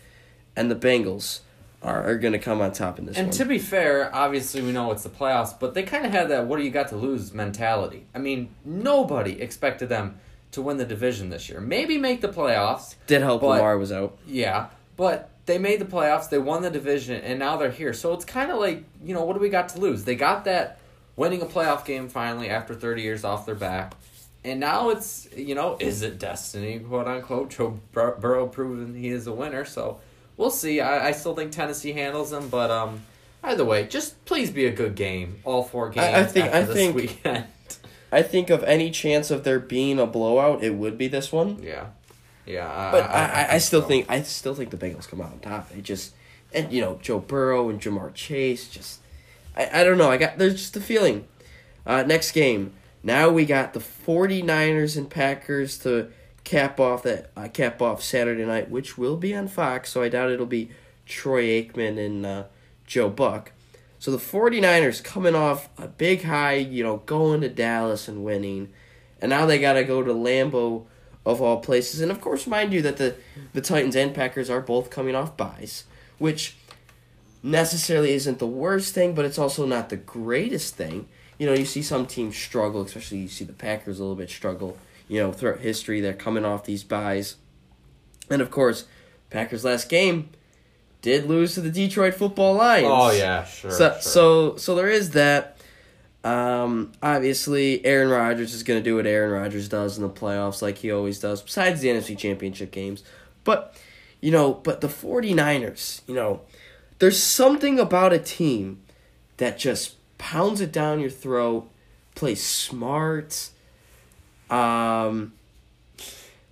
[0.57, 1.41] and the Bengals
[1.83, 3.37] are, are gonna come on top in this And one.
[3.37, 6.47] to be fair, obviously we know it's the playoffs, but they kind of had that
[6.47, 8.05] "what do you got to lose" mentality.
[8.15, 10.19] I mean, nobody expected them
[10.53, 11.61] to win the division this year.
[11.61, 12.95] Maybe make the playoffs.
[13.07, 14.17] Did help but- Lamar was out.
[14.27, 16.29] Yeah, but they made the playoffs.
[16.31, 17.93] They won the division, and now they're here.
[17.93, 20.05] So it's kind of like you know, what do we got to lose?
[20.05, 20.79] They got that
[21.17, 23.95] winning a playoff game finally after thirty years off their back.
[24.45, 27.51] And now it's you know, is it destiny, quote unquote?
[27.51, 30.01] Joe Bur- Burrow proven he is a winner, so
[30.37, 30.81] we'll see.
[30.81, 33.03] I, I still think Tennessee handles them, but um,
[33.43, 35.41] either way, just please be a good game.
[35.45, 36.07] All four games.
[36.07, 37.45] I- I think- after I this think- weekend.
[38.13, 41.63] I think of any chance of there being a blowout, it would be this one.
[41.63, 41.87] Yeah,
[42.45, 42.71] yeah.
[42.71, 43.89] I, But I, I, I still so.
[43.89, 45.71] think I still think the Bengals come out on top.
[45.77, 46.15] It just
[46.55, 49.01] and you know Joe Burrow and Ja'Marr Chase just
[49.57, 50.11] I, I don't know.
[50.11, 51.27] I got there's just a feeling.
[51.85, 52.73] Uh, next game.
[53.03, 56.11] Now we got the 49ers and Packers to
[56.43, 59.91] cap off that uh, cap off Saturday night, which will be on Fox.
[59.91, 60.71] So I doubt it'll be
[61.07, 62.45] Troy Aikman and uh,
[62.87, 63.53] Joe Buck.
[64.07, 68.73] So the 49ers coming off a big high, you know, going to Dallas and winning.
[69.21, 70.85] And now they got to go to Lambeau
[71.25, 72.01] of all places.
[72.01, 73.17] And of course, mind you that the
[73.53, 75.87] the Titans and Packers are both coming off buys,
[76.19, 76.57] which
[77.43, 81.09] necessarily isn't the worst thing, but it's also not the greatest thing.
[81.37, 84.31] You know, you see some teams struggle, especially you see the Packers a little bit
[84.31, 84.79] struggle.
[85.09, 87.39] You know, throughout history, they're coming off these buys,
[88.31, 88.85] and of course,
[89.31, 90.31] Packers last game
[91.07, 92.89] did lose to the Detroit Football Lions.
[92.91, 93.71] Oh yeah, sure.
[93.71, 94.01] So sure.
[94.03, 95.53] so so there is that.
[96.25, 100.61] Um, obviously, Aaron Rodgers is going to do what Aaron Rodgers does in the playoffs,
[100.61, 103.05] like he always does, besides the NFC Championship games.
[103.45, 103.81] But,
[104.21, 106.41] you know, but the 49ers, you know,
[106.99, 108.83] there's something about a team
[109.37, 111.71] that just pounds it down your throat,
[112.17, 113.51] plays smart.
[114.51, 115.33] Um,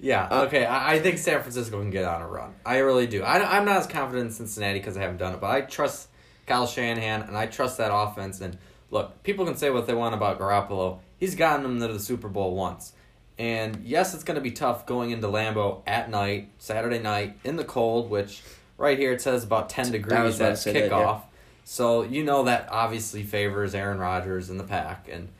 [0.05, 0.67] Yeah, Uh, okay.
[0.67, 2.53] I, I think San Francisco can get on a run.
[2.67, 3.23] I really do.
[3.23, 6.09] I, I'm not as confident in Cincinnati because I haven't done it, but I trust
[6.47, 8.43] Kyle Shanahan and I trust that offense.
[8.43, 8.59] And
[8.90, 10.99] look, people can say what they want about Garoppolo.
[11.19, 12.93] He's gotten them to the Super Bowl once.
[13.38, 17.57] And yes, it's going to be tough going into Lambeau at night, Saturday night, in
[17.57, 18.43] the cold, which
[18.77, 21.01] right here it says about 10 degrees at say that, kickoff.
[21.01, 21.21] yeah.
[21.64, 25.09] So you know that obviously favors Aaron Rodgers and the pack.
[25.11, 25.31] And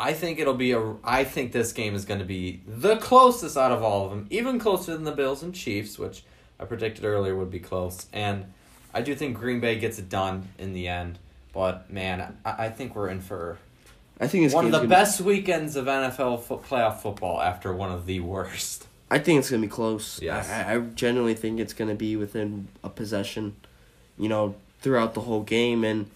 [0.00, 0.94] I think it'll be a.
[1.04, 4.26] I think this game is going to be the closest out of all of them,
[4.30, 6.24] even closer than the Bills and Chiefs, which
[6.58, 8.06] I predicted earlier would be close.
[8.12, 8.46] And
[8.92, 11.18] I do think Green Bay gets it done in the end.
[11.52, 13.58] But man, I, I think we're in for
[14.20, 17.72] I think it's one of the gonna- best weekends of NFL fo- playoff football after
[17.72, 18.86] one of the worst.
[19.10, 20.20] I think it's gonna be close.
[20.22, 20.48] Yes.
[20.48, 23.56] I, I genuinely think it's gonna be within a possession,
[24.18, 25.84] you know, throughout the whole game.
[25.84, 26.08] And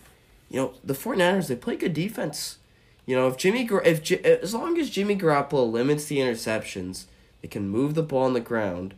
[0.48, 2.58] you know, the 49ers, they play good defense.
[3.06, 7.04] You know, if Jimmy, if J- as long as Jimmy Garoppolo limits the interceptions,
[7.40, 8.94] they can move the ball on the ground.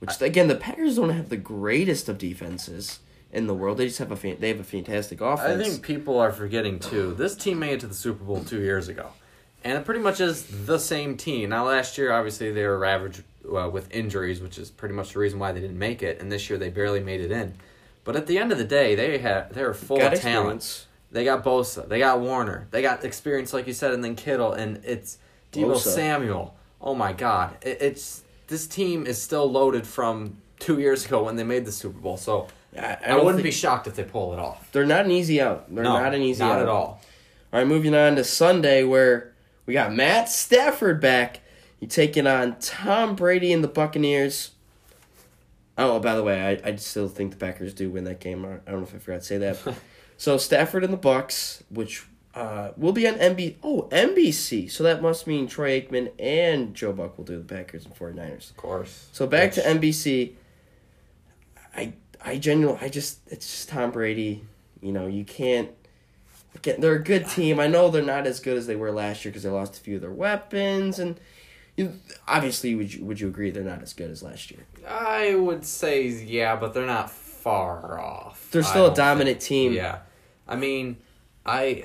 [0.00, 2.98] Which again, the Packers don't have the greatest of defenses
[3.32, 3.78] in the world.
[3.78, 5.60] They just have a fan- they have a fantastic offense.
[5.60, 7.14] I think people are forgetting too.
[7.14, 9.10] This team made it to the Super Bowl two years ago,
[9.62, 11.50] and it pretty much is the same team.
[11.50, 15.20] Now, last year, obviously, they were ravaged uh, with injuries, which is pretty much the
[15.20, 16.20] reason why they didn't make it.
[16.20, 17.54] And this year, they barely made it in.
[18.02, 20.86] But at the end of the day, they have they're full Got of talent.
[21.14, 24.52] They got Bosa, they got Warner, they got experience, like you said, and then Kittle,
[24.52, 25.18] and it's
[25.52, 25.94] Deebo Bosa.
[25.94, 26.56] Samuel.
[26.80, 31.36] Oh my God, it, it's this team is still loaded from two years ago when
[31.36, 32.16] they made the Super Bowl.
[32.16, 34.72] So I, I, I wouldn't be shocked if they pull it off.
[34.72, 35.72] They're not an easy out.
[35.72, 37.00] They're no, not an easy not out at all.
[37.52, 39.32] All right, moving on to Sunday where
[39.66, 41.42] we got Matt Stafford back.
[41.78, 44.50] He taking on Tom Brady and the Buccaneers.
[45.78, 48.44] Oh, by the way, I, I still think the Packers do win that game.
[48.44, 49.76] I I don't know if I forgot to say that.
[50.24, 53.56] so Stafford and the Bucs, which uh, will be on NB.
[53.62, 54.70] Oh, NBC.
[54.70, 58.48] So that must mean Troy Aikman and Joe Buck will do the Packers and 49ers.
[58.48, 59.08] Of course.
[59.12, 60.32] So back to NBC.
[61.76, 61.92] I
[62.24, 64.42] I genuinely I just it's just Tom Brady.
[64.80, 65.68] You know you can't.
[66.54, 67.60] Again, they're a good team.
[67.60, 69.80] I know they're not as good as they were last year because they lost a
[69.80, 71.20] few of their weapons, and
[71.76, 74.64] you, obviously would you would you agree they're not as good as last year?
[74.88, 78.48] I would say yeah, but they're not far off.
[78.50, 79.48] They're still a dominant think.
[79.48, 79.72] team.
[79.74, 79.98] Yeah,
[80.46, 80.98] I mean,
[81.44, 81.84] I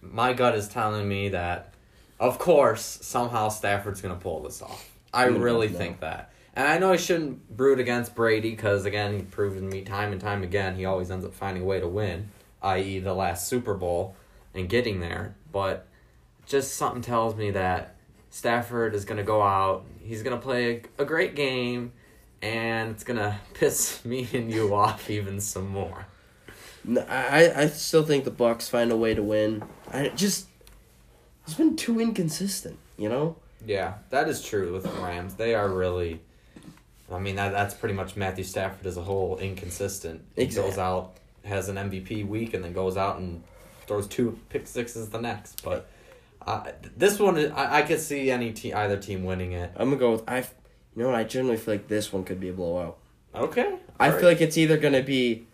[0.00, 1.74] my gut is telling me that,
[2.18, 4.90] of course, somehow Stafford's gonna pull this off.
[5.12, 9.22] I really think that, and I know I shouldn't brood against Brady because again, he's
[9.24, 12.30] proven me time and time again he always ends up finding a way to win,
[12.62, 14.14] i.e., the last Super Bowl
[14.54, 15.34] and getting there.
[15.52, 15.86] But
[16.46, 17.96] just something tells me that
[18.30, 19.84] Stafford is going to go out.
[20.02, 21.92] He's going to play a, a great game,
[22.42, 26.06] and it's going to piss me and you off even some more.
[26.98, 29.62] I I still think the Bucs find a way to win.
[29.92, 30.46] I just
[31.44, 32.78] it's been too inconsistent.
[32.96, 33.36] You know.
[33.66, 35.34] Yeah, that is true with the Rams.
[35.34, 36.20] They are really.
[37.12, 40.22] I mean, that that's pretty much Matthew Stafford as a whole, inconsistent.
[40.36, 40.70] He Exactly.
[40.70, 41.12] goes out,
[41.44, 43.42] has an MVP week, and then goes out and
[43.86, 45.62] throws two pick sixes the next.
[45.64, 45.88] But
[46.46, 49.72] uh, this one, I, I could see any te- either team winning it.
[49.76, 50.38] I'm gonna go with I.
[50.96, 52.96] You know, I generally feel like this one could be a blowout.
[53.34, 53.76] Okay.
[53.98, 54.20] I Alright.
[54.20, 55.46] feel like it's either gonna be.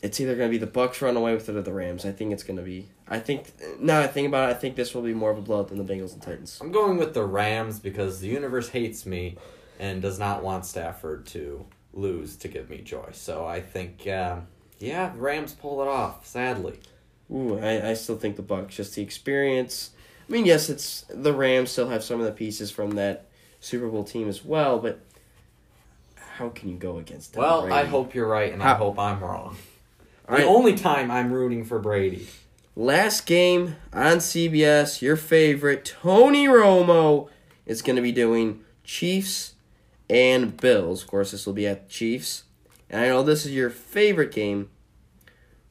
[0.00, 2.04] It's either gonna be the Bucs run away with it or the Rams.
[2.04, 2.86] I think it's gonna be.
[3.08, 4.52] I think now I think about it.
[4.52, 6.58] I think this will be more of a blowout than the Bengals and Titans.
[6.60, 9.36] I'm going with the Rams because the universe hates me
[9.78, 13.08] and does not want Stafford to lose to give me joy.
[13.12, 14.36] So I think, uh,
[14.78, 16.26] yeah, the Rams pull it off.
[16.26, 16.78] Sadly,
[17.30, 18.68] Ooh, I, I still think the Bucs.
[18.70, 19.90] Just the experience.
[20.28, 23.26] I mean, yes, it's the Rams still have some of the pieces from that
[23.60, 25.00] Super Bowl team as well, but
[26.16, 27.74] how can you go against Tom Well, Brady?
[27.74, 29.56] I hope you're right, and I hope I'm wrong.
[30.28, 32.28] The only time I'm rooting for Brady.
[32.76, 37.30] Last game on CBS, your favorite Tony Romo
[37.64, 39.54] is going to be doing Chiefs
[40.10, 41.02] and Bills.
[41.02, 42.44] Of course, this will be at Chiefs.
[42.90, 44.68] And I know this is your favorite game.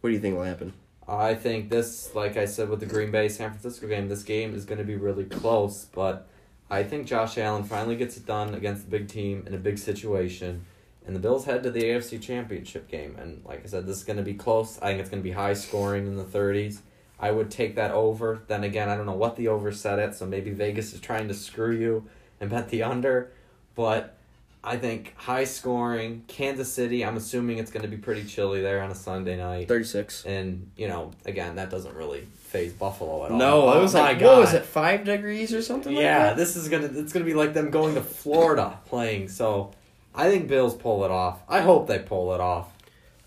[0.02, 0.74] What do you think will happen?
[1.08, 4.56] I think this, like I said with the Green Bay San Francisco game, this game
[4.56, 6.28] is going to be really close, but
[6.70, 9.78] I think Josh Allen finally gets it done against the big team in a big
[9.78, 10.66] situation.
[11.08, 13.16] And the Bills head to the AFC Championship game.
[13.18, 14.78] And like I said, this is going to be close.
[14.82, 16.80] I think it's going to be high scoring in the 30s.
[17.20, 18.42] I would take that over.
[18.48, 21.28] Then again, I don't know what the over set at, so maybe Vegas is trying
[21.30, 22.06] to screw you
[22.40, 23.32] and bet the under.
[23.74, 24.18] But
[24.64, 28.84] I think high scoring, Kansas City, I'm assuming it's going to be pretty chilly there
[28.84, 29.68] on a Sunday night.
[29.70, 30.26] 36.
[30.26, 33.38] And you know, again, that doesn't really phase Buffalo at all.
[33.38, 34.26] No, Oh it was like, God.
[34.28, 36.38] what was it, 5 degrees or something like Yeah, that?
[36.38, 39.30] this is gonna it's gonna be like them going to Florida playing.
[39.30, 39.72] So,
[40.18, 41.40] I think Bills pull it off.
[41.48, 42.74] I hope they pull it off.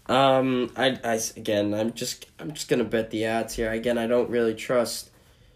[0.07, 3.71] Um, I, I again, I'm just I'm just gonna bet the odds here.
[3.71, 5.11] Again, I don't really trust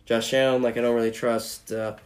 [0.06, 0.62] Josh Allen.
[0.62, 1.96] Like I don't really trust, uh,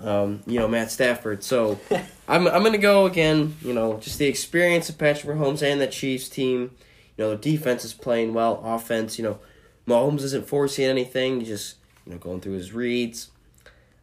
[0.00, 1.44] um, you know, Matt Stafford.
[1.44, 1.78] So
[2.28, 3.56] I'm I'm gonna go again.
[3.62, 6.72] You know, just the experience of Patrick Mahomes and the Chiefs team.
[7.16, 8.60] You know, the defense is playing well.
[8.64, 9.38] Offense, you know,
[9.86, 11.38] Mahomes isn't forcing anything.
[11.38, 13.30] He's just you know going through his reads.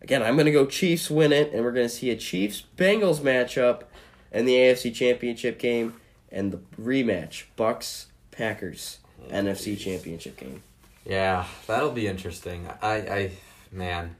[0.01, 3.83] Again, I'm gonna go Chiefs win it, and we're gonna see a Chiefs Bengals matchup
[4.31, 5.95] in the AFC Championship game
[6.31, 10.63] and the rematch Bucs Packers oh, NFC Championship game.
[11.05, 12.67] Yeah, that'll be interesting.
[12.81, 13.31] I, I,
[13.71, 14.15] man,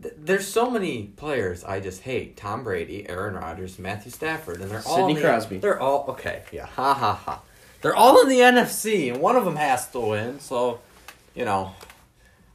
[0.00, 4.70] th- there's so many players I just hate: Tom Brady, Aaron Rodgers, Matthew Stafford, and
[4.70, 5.58] they're all Sidney in the- Crosby.
[5.58, 6.42] They're all okay.
[6.52, 7.42] Yeah, ha ha ha.
[7.80, 10.38] They're all in the NFC, and one of them has to win.
[10.38, 10.80] So,
[11.34, 11.72] you know,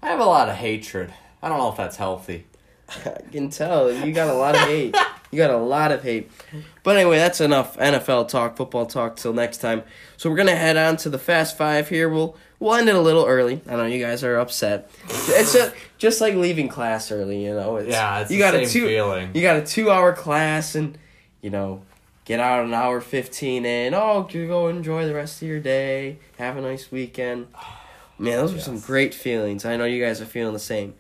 [0.02, 1.14] I have a lot of hatred.
[1.42, 2.46] I don't know if that's healthy.
[3.06, 4.96] I can tell you got a lot of hate.
[5.32, 6.32] You got a lot of hate.
[6.84, 9.18] But anyway, that's enough NFL talk, football talk.
[9.18, 9.84] Till next time.
[10.16, 12.08] So we're gonna head on to the Fast Five here.
[12.10, 13.62] We'll we'll end it a little early.
[13.68, 14.90] I know you guys are upset.
[15.10, 17.44] It's just, just like leaving class early.
[17.44, 17.76] You know.
[17.78, 18.88] It's, Yeah, it's you got a two.
[18.88, 19.32] feeling.
[19.34, 20.98] You got a two-hour class, and
[21.42, 21.82] you know,
[22.24, 23.94] get out an hour fifteen in.
[23.94, 26.20] Oh, you go enjoy the rest of your day.
[26.38, 27.48] Have a nice weekend.
[28.20, 29.66] Man, those were some great feelings.
[29.66, 30.96] I know you guys are feeling the same.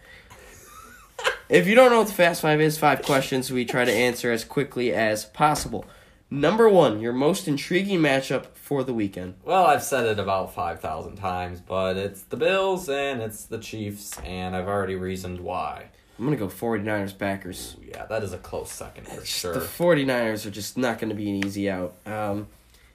[1.50, 4.32] If you don't know what the Fast Five is, five questions we try to answer
[4.32, 5.86] as quickly as possible.
[6.30, 9.36] Number one, your most intriguing matchup for the weekend.
[9.45, 14.20] Well, I've said it about 5,000 times, but it's the Bills and it's the Chiefs,
[14.26, 15.86] and I've already reasoned why.
[16.20, 17.78] I'm going to go 49ers Packers.
[17.82, 19.54] Yeah, that is a close second for sure.
[19.54, 21.95] The 49ers are just not going to be an easy out.
[22.06, 22.48] Um,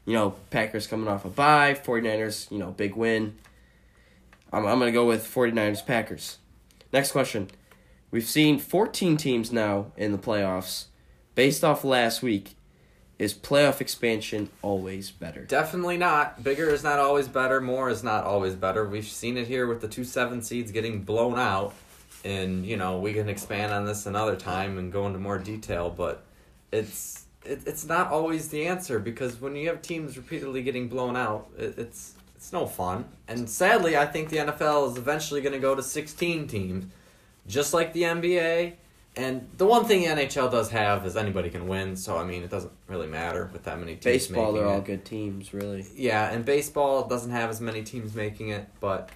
[0.04, 3.38] you know, Packers coming off a bye, 49ers, you know, big win.
[4.52, 6.36] I'm, I'm going to go with 49ers Packers.
[6.92, 7.48] Next question.
[8.12, 10.84] We've seen 14 teams now in the playoffs.
[11.34, 12.56] Based off last week,
[13.18, 15.44] is playoff expansion always better?
[15.44, 16.44] Definitely not.
[16.44, 17.58] Bigger is not always better.
[17.58, 18.86] More is not always better.
[18.86, 21.72] We've seen it here with the two seven seeds getting blown out,
[22.22, 25.88] and you know we can expand on this another time and go into more detail.
[25.88, 26.22] But
[26.70, 31.16] it's it, it's not always the answer because when you have teams repeatedly getting blown
[31.16, 33.06] out, it, it's it's no fun.
[33.28, 36.86] And sadly, I think the NFL is eventually going to go to sixteen teams,
[37.46, 38.74] just like the NBA.
[39.14, 41.96] And the one thing NHL does have is anybody can win.
[41.96, 44.04] So I mean, it doesn't really matter with that many teams.
[44.04, 44.84] Baseball, they're all it.
[44.86, 45.84] good teams, really.
[45.94, 49.10] Yeah, and baseball doesn't have as many teams making it, but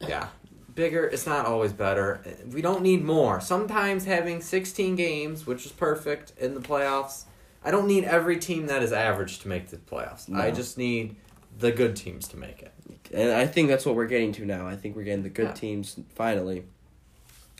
[0.00, 0.28] yeah,
[0.74, 2.20] bigger it's not always better.
[2.52, 3.40] We don't need more.
[3.40, 7.24] Sometimes having 16 games, which is perfect in the playoffs,
[7.64, 10.32] I don't need every team that is average to make the playoffs.
[10.34, 11.14] I just need
[11.58, 12.72] the good teams to make it.
[13.14, 14.66] And I think that's what we're getting to now.
[14.66, 15.52] I think we're getting the good Yeah.
[15.52, 16.64] teams finally,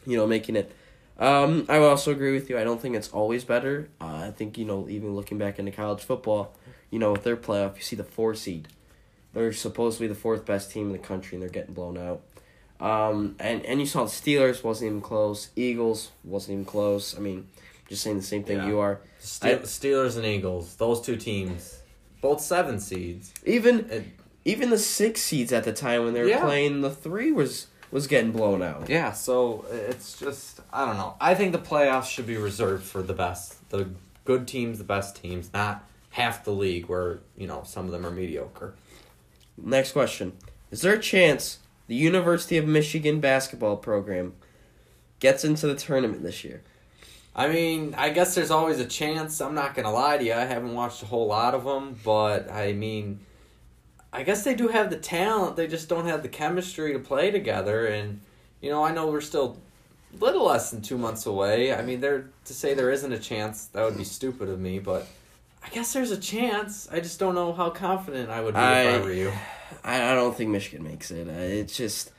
[0.06, 0.72] you know, making it.
[1.18, 2.58] Um, I would also agree with you.
[2.58, 3.88] I don't think it's always better.
[4.00, 6.54] Uh, I think, you know, even looking back into college football,
[6.90, 8.68] you know, with their playoff, you see the four seed.
[9.32, 11.96] They're supposed to be the fourth best team in the country, and they're getting blown
[11.98, 12.20] out.
[12.80, 15.48] Um, and, and you saw the Steelers wasn't even close.
[15.56, 17.16] Eagles wasn't even close.
[17.16, 17.46] I mean,
[17.88, 18.66] just saying the same thing Yeah.
[18.66, 19.00] you are.
[19.18, 21.80] Ste- I- Steelers and Eagles, those two teams,
[22.20, 23.32] both seven seeds.
[23.46, 24.04] Even It,
[24.44, 26.40] even the six seeds at the time when they were Yeah.
[26.44, 27.66] playing the three was
[27.96, 28.90] was getting blown out.
[28.90, 31.14] Yeah, so it's just I don't know.
[31.18, 33.88] I think the playoffs should be reserved for the best, the
[34.26, 38.04] good teams, the best teams, not half the league where you know some of them
[38.04, 38.74] are mediocre.
[39.56, 40.34] Next question.
[40.70, 44.34] Is there a chance the University of Michigan basketball program
[45.18, 46.62] gets into the tournament this year?
[47.34, 49.40] I mean, I guess there's always a chance.
[49.40, 50.34] I'm not gonna lie to you.
[50.34, 53.20] I haven't watched a whole lot of them, but I mean,
[54.16, 55.56] I guess they do have the talent.
[55.56, 57.86] They just don't have the chemistry to play together.
[57.86, 58.20] And
[58.62, 59.58] you know, I know we're still
[60.18, 61.74] a little less than two months away.
[61.74, 64.78] I mean, there to say there isn't a chance that would be stupid of me,
[64.78, 65.06] but
[65.62, 66.88] I guess there's a chance.
[66.90, 69.32] I just don't know how confident I would be I- if I were you.
[69.84, 71.28] I, I don't think Michigan makes it.
[71.28, 72.12] Uh, it's just,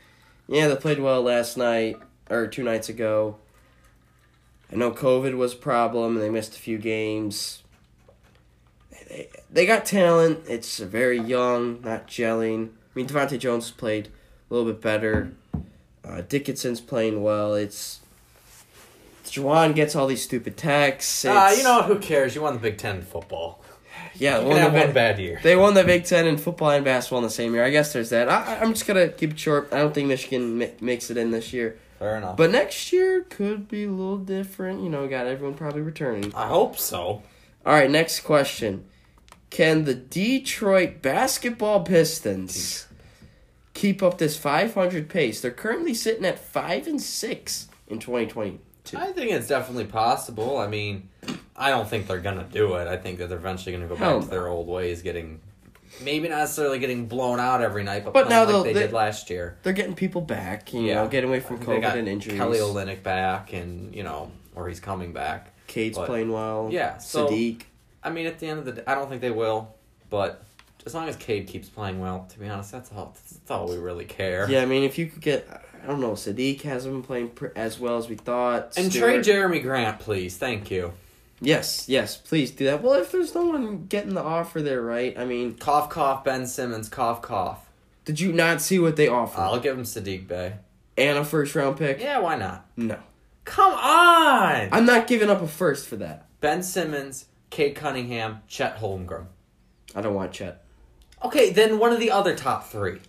[0.47, 1.97] yeah, they played well last night
[2.29, 3.37] or two nights ago.
[4.71, 7.63] I know COVID was a problem and they missed a few games.
[9.07, 10.39] They, they got talent.
[10.47, 12.69] It's very young, not gelling.
[12.69, 14.07] I mean, DeVante' Jones played
[14.49, 15.31] a little bit better.
[16.03, 17.53] Uh, Dickinson's playing well.
[17.53, 17.99] It's
[19.25, 21.25] Juwan gets all these stupid texts.
[21.25, 21.83] Ah, It's- you know?
[21.83, 22.33] Who cares?
[22.35, 23.61] You won the Big Ten in football.
[24.15, 25.39] yeah, You one can of have the one bad year.
[25.43, 27.63] They won the Big Ten in football and basketball in the same year.
[27.63, 28.29] I guess there's that.
[28.29, 29.67] I, I'm just gonna keep it short.
[29.71, 32.37] I don't think Michigan mi- makes it in this year, Fair enough.
[32.37, 34.81] but next year could be a little different.
[34.81, 36.33] You know, we got everyone probably returning.
[36.33, 37.21] I hope so.
[37.65, 38.85] All right, next question:
[39.49, 42.87] Can the Detroit basketball Pistons
[43.73, 45.39] keep up this 500 pace?
[45.41, 48.97] They're currently sitting at five and six in 2022.
[48.97, 50.57] I think it's definitely possible.
[50.57, 51.09] I mean,
[51.55, 52.87] I don't think they're gonna do it.
[52.87, 55.39] I think that they're eventually gonna go back Hell to their old ways, getting
[56.01, 58.93] maybe not necessarily getting blown out every night, but, But now like they, they- did
[58.93, 59.57] last year.
[59.63, 60.73] They're getting people back.
[60.73, 60.95] You Yeah.
[60.95, 62.37] know, getting away from They COVID got and injuries.
[62.37, 65.53] Kelly Olynyk back, and you know, or he's coming back.
[65.67, 66.67] Cade's but- playing well.
[66.71, 67.61] Yeah, so- Saddiq.
[68.07, 69.75] I mean, at the end of the day, I don't think they will,
[70.09, 70.43] but
[70.85, 73.13] as long as Cade keeps playing well, to be honest, that's all.
[73.29, 74.49] That's all we really care.
[74.49, 75.47] Yeah, I mean, if you could get,
[75.83, 78.77] I don't know, Saddiq hasn't been playing pr- as well as we thought.
[78.77, 80.37] And Stewart- trade Jerami Grant, please.
[80.37, 80.93] Thank you.
[81.41, 82.81] Yes, yes, please do that.
[82.81, 85.15] Well, if there's no one getting the offer there, right?
[85.19, 86.23] I mean, Cough, cough.
[86.23, 87.69] Ben Simmons, cough, cough.
[88.05, 89.41] did you not see what they offered?
[89.41, 90.53] I'll give him Saddiq Bey.
[90.97, 91.99] and a first round pick?
[91.99, 92.65] Yeah, why not?
[92.77, 92.97] No.
[93.45, 94.69] Come on.
[94.71, 96.25] I'm not giving up a first for that.
[96.41, 99.27] Ben Simmons, Cade Cunningham, Chet Holmgren.
[99.95, 100.63] I don't want Chet.
[101.23, 102.99] Okay, then one of the other top three.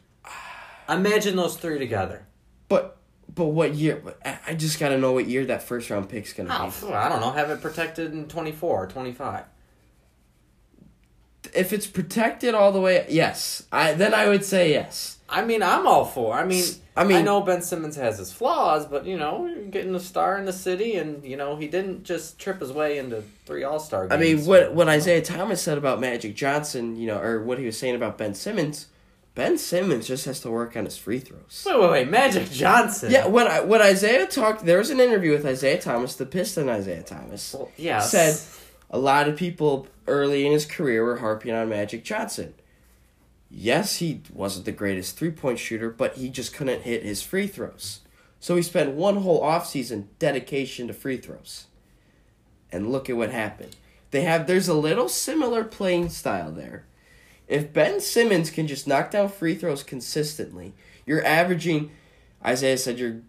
[0.89, 2.27] Imagine those three together.
[2.69, 2.97] But
[3.35, 4.03] but what year?
[4.25, 6.73] I I just got to know what year that first round pick's going to Oh,
[6.87, 6.93] be.
[6.95, 7.33] I don't know.
[7.33, 9.45] Have it protected in 24 or 25.
[11.55, 13.65] If it's protected all the way, yes.
[13.71, 15.18] I then I would say yes.
[15.29, 16.35] I mean, I'm all for.
[16.35, 16.65] I mean,
[16.97, 20.39] I mean- I know Ben Simmons has his flaws, but you know, getting a star
[20.39, 23.79] in the city, and you know, he didn't just trip his way into three All
[23.79, 27.59] Star I mean, what what Isaiah Thomas said about Magic Johnson, you know, or what
[27.59, 28.87] he was saying about Ben Simmons.
[29.35, 31.63] Ben Simmons just has to work on his free throws.
[31.65, 33.13] Wait, wait, wait, Magic Johnson.
[33.13, 36.69] Yeah, when I, when Isaiah talked, there was an interview with Isaiah Thomas, the Piston
[36.69, 37.55] Isaiah Thomas.
[37.55, 38.01] Well, yeah.
[38.01, 38.37] Said
[38.91, 42.55] a lot of people early in his career were harping on Magic Johnson.
[43.51, 47.47] Yes, he wasn't the greatest three point shooter, but he just couldn't hit his free
[47.47, 48.01] throws.
[48.41, 51.67] So he spent one whole offseason dedication to free throws.
[52.71, 53.77] And look at what happened.
[54.11, 56.85] They have there's a little similar playing style there.
[57.47, 60.75] If Ben Simmons can just knock down free throws consistently,
[61.07, 61.91] you're averaging
[62.45, 63.23] Isaiah said you're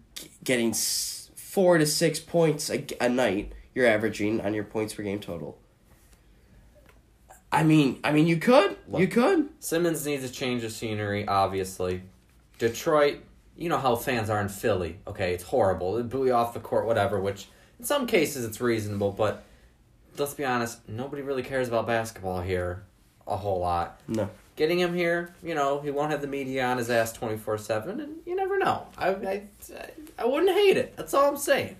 [0.44, 3.52] getting 4 to 6 points a night.
[3.74, 5.58] You're averaging on your points per game total.
[7.52, 8.76] I mean, I mean you could.
[8.96, 9.48] You could.
[9.58, 12.02] Simmons needs a change of scenery, obviously.
[12.58, 13.18] Detroit,
[13.56, 14.98] you know how fans are in Philly.
[15.06, 15.94] Okay, it's horrible.
[15.94, 17.48] They boo you off the court, whatever, which
[17.78, 19.44] in some cases it's reasonable, but
[20.16, 22.84] let's be honest, nobody really cares about basketball here
[23.26, 24.00] a whole lot.
[24.08, 24.28] No.
[24.56, 28.00] Getting him here, you know, he won't have the media on his ass 24 7,
[28.00, 28.86] and you never know.
[28.98, 29.42] I, I,
[30.18, 30.96] I wouldn't hate it.
[30.96, 31.76] That's all I'm saying.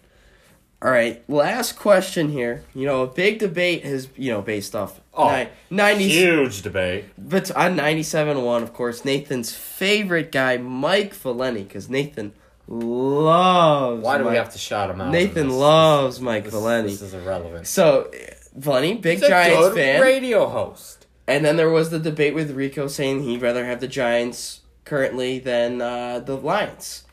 [0.83, 2.65] All right, last question here.
[2.75, 7.05] You know, a big debate has, you know, based off Oh, ni- 90 Huge debate.
[7.19, 12.33] But on 97.1, of course, Nathan's favorite guy, Mike Valenti, because Nathan
[12.67, 14.03] loves.
[14.03, 15.11] Why do we have to shout him out?
[15.13, 16.91] Nathan This- loves Mike this, Valenti.
[16.91, 17.67] This is irrelevant.
[17.67, 18.11] So,
[18.57, 20.01] Valenti, big He's a Giants fan.
[20.01, 21.07] radio host.
[21.27, 25.39] And then there was the debate with Rico saying he'd rather have the Giants currently
[25.39, 27.05] than uh, the Lions.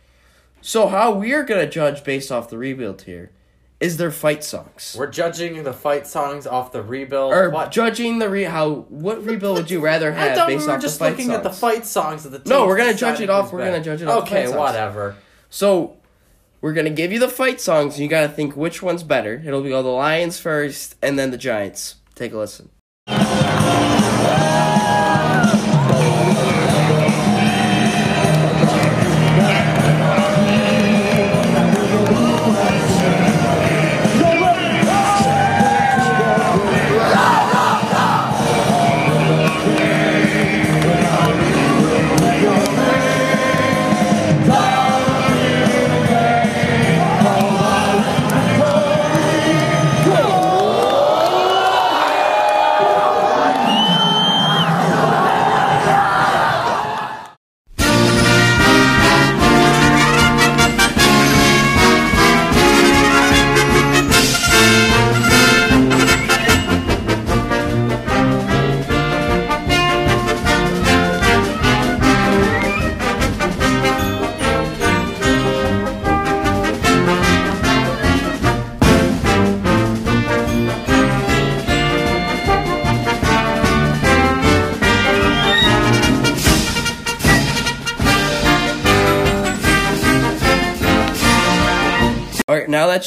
[0.61, 3.31] So, how we're going to judge based off the rebuild here
[3.79, 4.95] is their fight songs.
[4.97, 7.31] We're judging the fight songs off the rebuild.
[7.33, 7.71] or What?
[7.71, 10.81] judging the re how what rebuild would you rather I have we based were off
[10.81, 11.37] just the fight looking songs?
[11.37, 12.41] at the fight songs of the.
[12.45, 14.57] No, we're gonna judge it off- we're gonna judge it off the Okay, fight songs.
[14.59, 15.15] whatever.
[15.49, 15.97] So
[16.61, 19.41] we're gonna give you the fight songs, and you gotta think which one's better.
[19.45, 21.95] It'll be all the Lions first, and then the Giants.
[22.15, 22.69] Take a listen.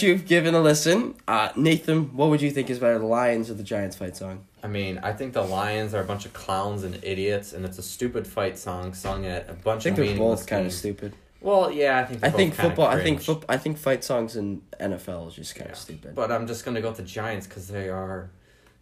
[0.01, 3.51] That you've given a listen, uh, Nathan, what would you think is better, the Lions
[3.51, 4.45] or the Giants fight song?
[4.63, 7.79] I mean, I think the Lions are a bunch of clowns and idiots, and it's
[7.79, 10.73] a stupid fight song sung at a bunch I think of they're both kind of
[10.73, 11.15] stupid.
[11.41, 12.23] Well, yeah, I think.
[12.25, 12.87] I think football.
[12.87, 13.27] I think cringe.
[13.41, 13.45] foot.
[13.49, 15.73] I think fight songs in NFL is just kind Yeah.
[15.73, 16.15] of stupid.
[16.15, 18.31] But I'm just gonna go with the Giants because they are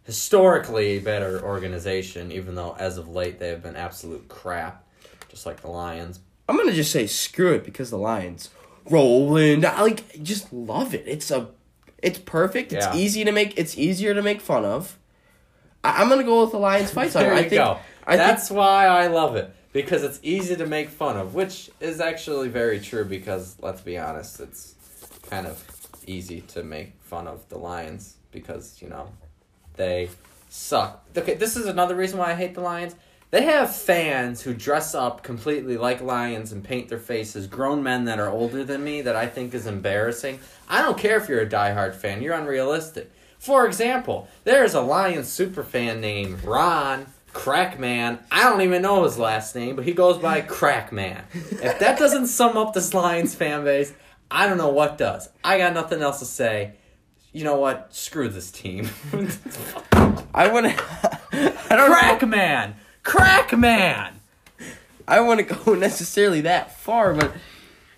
[0.03, 4.85] historically better organization, even though as of late they have been absolute crap,
[5.29, 6.19] just like the Lions.
[6.49, 8.49] I'm gonna just say screw it because the Lions
[8.89, 9.65] rolling.
[9.65, 11.03] I like just love it.
[11.07, 11.49] It's a,
[12.01, 12.73] it's perfect.
[12.73, 12.95] It's Yeah.
[12.95, 13.57] easy to make.
[13.57, 14.97] It's easier to make fun of.
[15.83, 17.23] I, I'm gonna go with the Lions fight song.
[17.23, 17.61] There I you think.
[17.61, 17.79] go.
[18.05, 18.57] I That's think.
[18.57, 22.79] why I love it because it's easy to make fun of, which is actually very
[22.79, 23.05] true.
[23.05, 24.75] Because let's be honest, it's
[25.29, 25.63] kind of
[26.07, 29.09] easy to make fun of the Lions because you know
[29.75, 30.09] they
[30.49, 31.05] suck.
[31.15, 32.95] Okay, this is another reason why I hate the Lions.
[33.31, 37.45] They have fans who dress up completely like lions and paint their faces.
[37.45, 40.39] Grown men that are older than me that I think is embarrassing.
[40.67, 42.23] I don't care if you're a diehard fan.
[42.23, 43.11] You're unrealistic.
[43.37, 48.17] For example, there's a Lions super fan named Ron Crackman.
[48.31, 51.23] I don't even know his last name, but he goes by Crackman.
[51.33, 53.93] If that doesn't sum up this Lions fan base,
[54.31, 55.29] I don't know what does.
[55.43, 56.73] I got nothing else to say.
[57.31, 57.93] You know what?
[57.93, 58.89] Screw this team.
[60.33, 60.49] I.
[61.31, 62.73] I don't know.
[63.09, 63.93] Crackman!
[63.95, 64.13] Crackman!
[65.07, 67.33] I want to go necessarily that far, but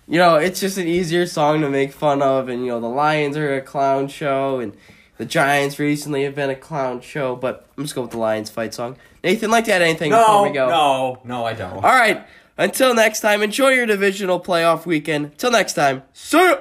[0.08, 2.88] you know, it's just an easier song to make fun of, and you know, the
[2.88, 4.74] Lions are a clown show, and
[5.18, 7.36] the Giants recently have been a clown show.
[7.36, 8.96] But I'm just going with the Lions fight song.
[9.22, 10.68] Nathan, like to add anything before we go?
[10.68, 11.76] no, no, I don't.
[11.76, 12.26] All right.
[12.58, 15.38] Until next time, enjoy your divisional playoff weekend.
[15.38, 16.56] Till next time, see ya.